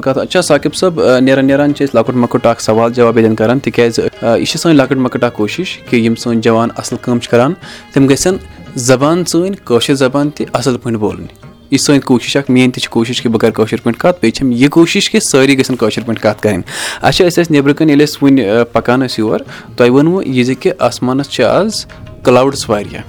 کَتھ 0.02 0.18
اچھا 0.18 0.42
ساقِب 0.42 0.74
صٲب 0.74 1.00
نیران 1.22 1.46
نیران 1.46 1.74
چھِ 1.74 1.84
أسۍ 1.84 1.94
لۄکُٹ 1.94 2.14
مۄکُٹ 2.14 2.46
اکھ 2.46 2.62
سوال 2.62 2.92
جواب 2.92 3.18
ییٚتٮ۪ن 3.18 3.34
کران 3.36 3.58
تِکیازِ 3.58 4.00
یہِ 4.00 4.46
چھِ 4.46 4.58
سٲنۍ 4.58 4.74
لۄکٕٹ 4.74 4.96
مۄکٕٹ 4.96 5.24
اکھ 5.24 5.36
کوٗشِش 5.36 5.76
کہِ 5.90 6.00
یِم 6.04 6.14
سٲنۍ 6.14 6.40
جوان 6.42 6.68
اَصٕل 6.76 6.96
کٲم 7.02 7.18
چھِ 7.18 7.30
کران 7.30 7.54
تِم 7.92 8.08
گژھن 8.10 8.36
زبان 8.76 9.24
سٲنۍ 9.24 9.54
کٲشِر 9.64 9.94
زبان 9.94 10.30
تہِ 10.30 10.46
اَصٕل 10.52 10.76
پٲٹھۍ 10.76 10.98
بولٕنۍ 10.98 11.39
یہِ 11.70 11.78
چھِ 11.78 11.86
سٲنۍ 11.86 12.00
کوٗشِش 12.00 12.36
اکھ 12.36 12.50
میٲنۍ 12.50 12.72
تہِ 12.72 12.82
چھِ 12.82 12.90
کوٗشِش 12.90 13.22
کہِ 13.22 13.30
بہٕ 13.30 13.40
کَرٕ 13.40 13.52
کٲشِر 13.52 13.80
پٲٹھۍ 13.80 13.98
کَتھ 13.98 14.16
بیٚیہِ 14.20 14.34
چھَم 14.34 14.52
یہِ 14.52 14.68
کوٗشِش 14.70 15.10
کہِ 15.10 15.22
سٲری 15.22 15.58
گژھن 15.58 15.76
کٲشِر 15.76 16.02
پٲٹھۍ 16.06 16.22
کَتھ 16.22 16.42
کَرٕنۍ۔ 16.42 16.62
اچھا 17.00 17.24
أسۍ 17.24 17.42
ٲسۍ 17.42 17.50
نیٚبرٕ 17.50 17.74
کَنۍ 17.74 17.88
ییٚلہِ 17.88 18.08
أسۍ 18.08 18.18
وُنہِ 18.22 18.44
پَکان 18.72 19.00
ٲسۍ 19.00 19.14
یور 19.18 19.40
تۄہہِ 19.76 19.90
ووٚنوٕ 19.90 20.22
یہِ 20.26 20.46
زِ 20.46 20.54
کہِ 20.60 20.72
آسمانَس 20.78 21.28
چھِ 21.30 21.44
آز 21.44 21.86
کٕلاوُڈٕس 22.22 22.70
واریاہ۔ 22.70 23.02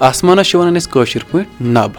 آسمانَس 0.00 0.46
چھِ 0.46 0.58
وَنان 0.58 0.76
أسۍ 0.76 0.90
کٲشِر 0.90 1.20
پٲٹھۍ 1.30 1.50
نَب۔ 1.60 1.90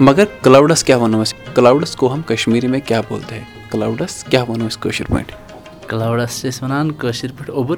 مگر 0.00 0.24
کٕلاوڈَس 0.42 0.84
کیاہ 0.84 0.98
وَنو 0.98 1.22
أسۍ؟ 1.22 1.54
کٕلاوڈَس 1.54 1.96
گوٚو 2.02 2.14
ہم 2.14 2.22
کَشمیٖری 2.22 2.66
مےٚ 2.66 2.80
کیاہ 2.86 3.02
بولتے 3.08 3.40
کٕلاوڈَس 3.70 4.24
کیاہ 4.24 4.50
وَنو 4.50 4.68
أسۍ 4.68 4.80
کٲشِر 4.80 5.04
پٲٹھۍ؟ 5.04 5.56
کٕلاوڈَس 5.86 6.40
چھِ 6.40 6.48
أسۍ 6.48 6.58
وَنان 6.62 6.92
کٲشِر 6.92 7.28
پٲٹھۍ 7.38 7.54
اوٚبُر۔ 7.54 7.76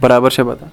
برابر 0.00 0.30
چھا 0.30 0.44
پَتہ؟ 0.44 0.64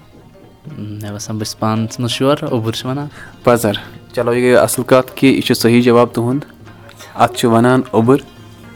مےٚ 0.78 1.12
باسان 1.12 1.36
بہٕ 1.36 1.44
چھُس 1.44 1.58
پانَس 1.58 1.98
منٛز 2.00 2.10
شور 2.10 2.36
اوٚبُر 2.42 2.72
چھِ 2.72 2.86
وَنان۔ 2.86 3.06
پَزَر 3.44 3.72
چلو 4.14 4.32
یہِ 4.34 4.42
گٔے 4.42 4.56
اَصٕل 4.56 4.82
کَتھ 4.86 5.12
کہِ 5.14 5.34
یہِ 5.34 5.42
چھُ 5.42 5.54
صحیح 5.56 5.82
جواب 5.82 6.08
تُہُنٛد۔ 6.14 6.44
اَتھ 7.14 7.36
چھِ 7.38 7.48
وَنان 7.48 7.80
اوٚبُر 7.90 8.16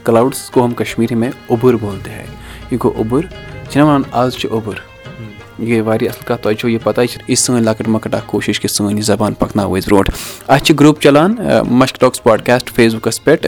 کٕلاوڈٕس 0.03 0.49
گوٚو 0.55 0.65
ہم 0.65 0.73
کَشمیٖری 0.73 1.15
مےٚ 1.15 1.31
اوٚبُر 1.47 1.73
بولتے 1.81 2.11
ہے 2.11 2.25
یہِ 2.71 2.79
گوٚو 2.83 2.97
اوٚبُر 2.97 3.25
چھِنہ 3.69 3.83
وَنان 3.83 4.01
آز 4.11 4.35
چھِ 4.35 4.49
اوٚبُر 4.51 4.73
یہِ 5.59 5.69
گٔے 5.69 5.81
واریاہ 5.81 6.11
اَصٕل 6.11 6.27
کَتھ۔ 6.27 6.41
تۄہہِ 6.43 6.57
چھو 6.57 6.69
یہِ 6.69 6.83
پَتہ 6.83 7.01
یہِ 7.01 7.09
چھِ 7.09 7.21
یہِ 7.27 7.37
سٲنۍ 7.37 7.61
لۄکٕٹ 7.61 7.87
مۄکٕٹ 7.87 8.15
اَکھ 8.15 8.27
کوٗشِش 8.27 8.59
کہِ 8.59 8.69
سٲنۍ 8.69 8.95
یہِ 8.95 9.03
زبان 9.03 9.33
پَکناوو 9.33 9.77
أسۍ 9.77 9.87
برونٛٹھ۔ 9.87 10.11
اَسہِ 10.47 10.65
چھِ 10.65 10.79
گرُپ 10.79 11.01
چَلان 11.01 11.35
مَشک 11.69 11.99
ٹاکٕس 11.99 12.23
پاڈکاسٹ 12.23 12.71
فیس 12.75 12.93
بُکَس 12.95 13.23
پٮ۪ٹھ۔ 13.23 13.45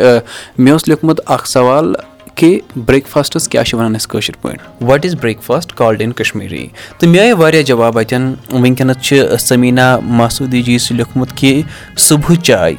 مےٚ 0.58 0.72
اوس 0.72 0.88
لیوٗکھمُت 0.88 1.22
اَکھ 1.26 1.48
سوال 1.50 1.94
کہِ 2.38 2.60
برٛیک 2.76 3.08
فاسٹَس 3.08 3.48
کیٛاہ 3.48 3.64
چھِ 3.66 3.78
وَنان 3.78 3.96
أسۍ 3.96 4.10
کٲشِر 4.10 4.34
پٲٹھۍ 4.42 4.84
what 4.88 5.06
is 5.06 5.16
breakfast 5.44 5.74
called 5.78 6.02
in 6.02 6.12
Kashmiri 6.20 6.68
تہٕ 7.00 7.10
مےٚ 7.10 7.22
آیہِ 7.22 7.34
واریاہ 7.38 7.64
جواب 7.70 7.98
اَتٮ۪ن 8.00 8.34
وٕنکٮ۪نَس 8.52 8.98
چھِ 9.06 9.38
سمیٖنا 9.40 9.98
ماسوٗدی 10.20 10.62
جی 10.64 10.78
سُہ 10.80 10.96
لیوٗکھمُت 10.96 11.38
کہِ 11.38 11.62
صُبحٕچ 12.08 12.46
چاے 12.48 12.74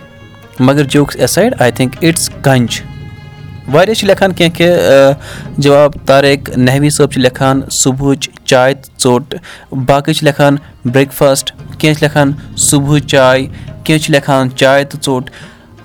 مگر 0.60 0.84
jokes 0.84 1.16
aside 1.20 1.54
I 1.62 1.70
think 1.70 1.96
it's 2.00 2.30
کَنچ 2.42 2.82
واریاہ 3.72 3.94
چھِ 3.94 4.06
لیکھان 4.06 4.32
کینٛہہ 4.32 4.56
کہِ 4.56 5.60
جواب 5.62 5.94
طاریق 6.06 6.48
نہوی 6.56 6.90
صٲب 6.90 7.12
چھِ 7.12 7.20
لیکھان 7.22 7.60
صُبحٕچ 7.70 8.28
چاے 8.44 8.74
تہٕ 8.74 9.02
ژوٚٹ 9.02 9.34
باقٕے 9.86 10.12
چھِ 10.14 10.24
لیکھان 10.24 10.56
برٛیک 10.84 11.12
فاسٹ 11.12 11.52
کینٛہہ 11.78 11.94
چھِ 11.94 12.02
لیکھان 12.02 12.32
صُبحٕچ 12.56 13.10
چاے 13.10 13.46
کینٛہہ 13.84 14.02
چھِ 14.02 14.10
لیکھان 14.12 14.50
چاے 14.56 14.84
تہٕ 14.84 15.00
ژوٚٹ 15.06 15.30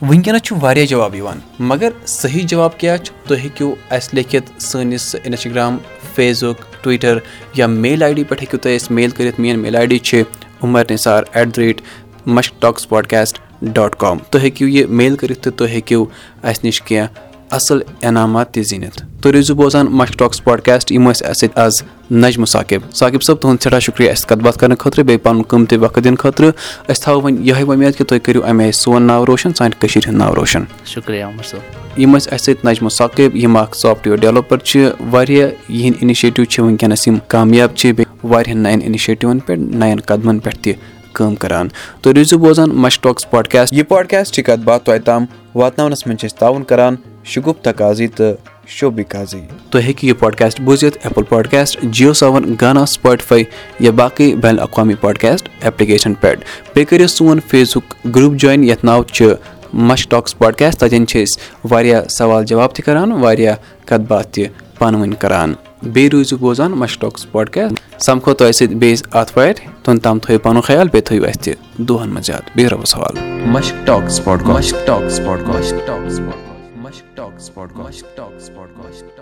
وٕنکٮ۪نَس 0.07 0.41
چھُ 0.43 0.55
واریاہ 0.61 0.85
جواب 0.85 1.13
یِوان 1.15 1.39
مگر 1.59 1.89
صحیح 2.07 2.45
جواب 2.47 2.77
کیٛاہ 2.79 2.97
چھُ؟ 2.97 3.13
تُہۍ 3.27 3.37
ہیٚکِو 3.43 3.73
اَسہِ 3.95 4.15
لیکھِتھ 4.15 4.51
سٲنِس 4.61 5.15
اِنَسٹاگرٛام 5.23 5.77
فیس 6.15 6.43
بُک 6.43 6.83
ٹُوِٹَر 6.83 7.17
یا 7.57 7.67
میل 7.67 8.03
آی 8.03 8.13
ڈی 8.13 8.23
پٮ۪ٹھ 8.23 8.41
ہیٚکِو 8.41 8.57
تُہۍ 8.63 8.75
اَسہِ 8.75 8.91
میل 8.95 9.09
کٔرِتھ۔ 9.09 9.39
میٲنۍ 9.39 9.61
میل 9.61 9.75
آی 9.75 9.85
ڈی 9.85 9.99
چھِ 10.07 10.21
Umar 10.63 10.91
Nisar 10.91 11.23
at 11.33 11.55
the 11.55 11.57
rate 11.57 11.81
Mushk 12.25 12.61
talks 12.61 12.89
podcast 12.89 13.39
dot 13.61 13.95
com 13.99 14.17
تُہۍ 14.29 14.41
ہیٚکِو 14.43 14.67
یہِ 14.67 14.85
میل 14.89 15.15
کٔرِتھ 15.15 15.41
تہٕ 15.43 15.57
تُہۍ 15.57 15.69
ہیٚکِو 15.73 16.05
اَسہِ 16.43 16.65
نِش 16.65 16.81
کینٛہہ 16.81 17.32
اَصٕل 17.53 17.79
انعامات 18.01 18.53
تہِ 18.53 18.65
زیٖنِتھ۔ 18.65 19.03
تُہۍ 19.21 19.31
روٗزِو 19.33 19.55
بوزان 19.55 19.85
مشک 19.89 20.19
ٹاکٕس 20.19 20.43
پاڈکاسٹ 20.43 20.91
یِم 20.91 21.11
ٲسۍ 21.11 21.29
اَسہِ 21.29 21.49
سۭتۍ 21.49 21.63
آز 21.63 21.83
نجمہٕ 22.11 22.45
ساقِب 22.45 22.93
ساقِب 22.93 23.21
صٲب 23.23 23.35
تُہُنٛد 23.35 23.61
سٮ۪ٹھاہ 23.61 23.79
شُکریہ 23.79 24.11
اَسہِ 24.11 24.29
کَتھ 24.29 24.39
باتھ 24.39 24.59
کَرنہٕ 24.59 24.77
خٲطرٕ 24.77 25.03
بیٚیہِ 25.03 25.23
پَنُن 25.23 25.41
قۭمتی 25.41 25.77
وقت 25.77 25.99
دِنہٕ 26.03 26.17
خٲطرٕ۔ 26.17 26.51
أسۍ 26.89 27.01
تھاوو 27.03 27.21
وۄنۍ 27.21 27.41
یِہوٚے 27.45 27.63
وۄمید 27.63 27.97
کہِ 27.97 28.07
تُہۍ 28.07 28.19
کٔرِو 28.23 28.43
اَمہِ 28.45 28.63
آیہِ 28.63 28.73
سون 28.73 29.03
ناو 29.03 29.25
روشَن 29.25 29.53
سانہِ 29.53 29.81
کٔشیٖرِ 29.81 30.07
ہُنٛد 30.07 30.19
ناو 30.19 30.35
روشَن۔ 30.35 30.63
شُکریہ 30.85 31.23
عمر 31.23 31.43
صٲب۔ 31.43 31.99
یِم 31.99 32.17
ٲسۍ 32.17 32.33
اَسہِ 32.33 32.55
سۭتۍ 32.55 32.71
نجمہٕ 32.71 32.91
ساقِب 32.91 33.35
یِم 33.35 33.57
اَکھ 33.57 33.77
سافٹوِیَر 33.77 34.17
ڈیولَپَر 34.17 34.57
چھِ 34.57 34.89
واریاہ 35.11 35.49
یِہِنٛدۍ 35.69 35.99
اِنِشیٹِو 36.01 36.43
چھِ 36.43 36.63
وٕنکٮ۪نَس 36.63 37.07
یِم 37.07 37.17
کامیاب 37.27 37.75
چھِ 37.75 37.93
بیٚیہِ 37.93 38.31
واریاہَن 38.31 38.63
نَیَن 38.63 38.79
اِنِشیٹِوَن 38.83 39.39
پٮ۪ٹھ 39.39 39.59
نَیَن 39.59 39.99
قدمَن 39.99 40.39
پٮ۪ٹھ 40.39 40.57
تہِ 40.61 40.73
کٲم 41.13 41.35
کَران۔ 41.35 41.67
تُہۍ 42.01 42.13
روٗزِو 42.13 42.37
بوزان 42.37 42.69
مَش 42.69 42.99
ٹاکٕس 42.99 43.29
پاڈکاسٹ 43.29 43.73
یہِ 43.73 43.83
پاڈکاسٹٕچ 43.87 44.45
کَتھ 44.45 44.59
باتھ 44.59 44.83
توتہِ 44.85 45.03
تام 45.05 45.25
واتناونَس 45.55 46.07
منٛز 46.07 46.19
چھِ 46.19 46.29
أسۍ 46.29 46.37
تعاوُن 46.37 46.63
کران 46.63 46.95
شُگُپ 47.23 47.61
تقاضی 47.61 48.07
تہٕ 48.07 48.35
شوبی 48.67 49.03
قاضی۔ 49.03 49.41
تُہۍ 49.69 49.81
ہیٚکِو 49.81 50.07
یہِ 50.07 50.19
پاڈکاسٹ 50.19 50.61
بوٗزِتھ 50.61 50.97
ایپٕل 51.03 51.23
پاڈکاسٹ 51.23 51.81
جِیو 51.81 52.13
سٮ۪وَن 52.13 52.55
گانا 52.61 52.85
سٕپاٹفاے 52.85 53.43
یا 53.79 53.91
باقٕے 53.91 54.35
بین 54.35 54.55
الاقوامی 54.55 54.95
پاڈکاسٹ 54.95 55.49
اٮ۪پلِکیشَن 55.61 56.13
پٮ۪ٹھ۔ 56.13 56.39
بیٚیہِ 56.73 56.87
کٔرِو 56.89 57.07
سون 57.07 57.39
فیس 57.47 57.77
بُک 57.77 58.15
گرُپ 58.15 58.33
جویِن 58.33 58.63
یَتھ 58.63 58.85
ناو 58.85 59.03
چھُ 59.03 59.33
مشٹاکٕس 59.73 60.37
پاڈکاسٹ 60.37 60.79
تَتٮ۪ن 60.79 61.07
چھِ 61.07 61.23
أسۍ 61.23 61.39
واریاہ 61.71 62.01
سوال 62.09 62.45
جواب 62.45 62.75
تہِ 62.75 62.85
کَران 62.85 63.11
واریاہ 63.11 63.55
کَتھ 63.85 64.01
باتھ 64.01 64.27
تہِ 64.27 64.47
پانہٕ 64.77 65.01
ؤنۍ 65.01 65.15
کَران۔ 65.19 65.53
بیٚیہِ 65.83 66.11
روٗزِو 66.11 66.37
بوزان 66.37 66.71
مَش 66.71 66.97
ٹاکٕس 66.99 67.31
پاڈکاسٹ 67.31 68.01
سَمکھو 68.01 68.33
تۄہہِ 68.33 68.53
سۭتۍ 68.53 68.75
بیٚیِس 68.75 69.03
آتھوارِ 69.11 69.53
توٚتام 69.83 70.19
تھٲیِو 70.19 70.39
پَنُن 70.39 70.61
خیال 70.61 70.87
بیٚیہِ 70.87 71.07
تھٲیِو 71.07 71.25
اَسہِ 71.25 71.43
تہِ 71.43 71.53
دۄہَن 71.77 72.09
منٛز 72.09 72.29
یاد 72.29 72.49
بِہِو 72.55 72.69
رۄبَس 72.69 72.95
حوالہٕ۔ 72.95 73.32
مشک 73.47 73.87
ٹاک 73.87 74.09
سُپاٹکاشک 74.09 74.75
ٹاک 74.87 75.09
سُپاٹ 75.09 75.39
کاشک 75.47 75.87
ٹاک 75.87 76.09
سپاٹ 76.09 76.35
کاشک 76.35 76.77
مشک 76.77 77.17
ٹاک 77.17 77.39
سُپاٹ 77.39 77.69
کاشک 77.77 78.17
ٹاک 78.17 78.41
سپاٹ 78.41 78.69
کاشک 78.77 79.12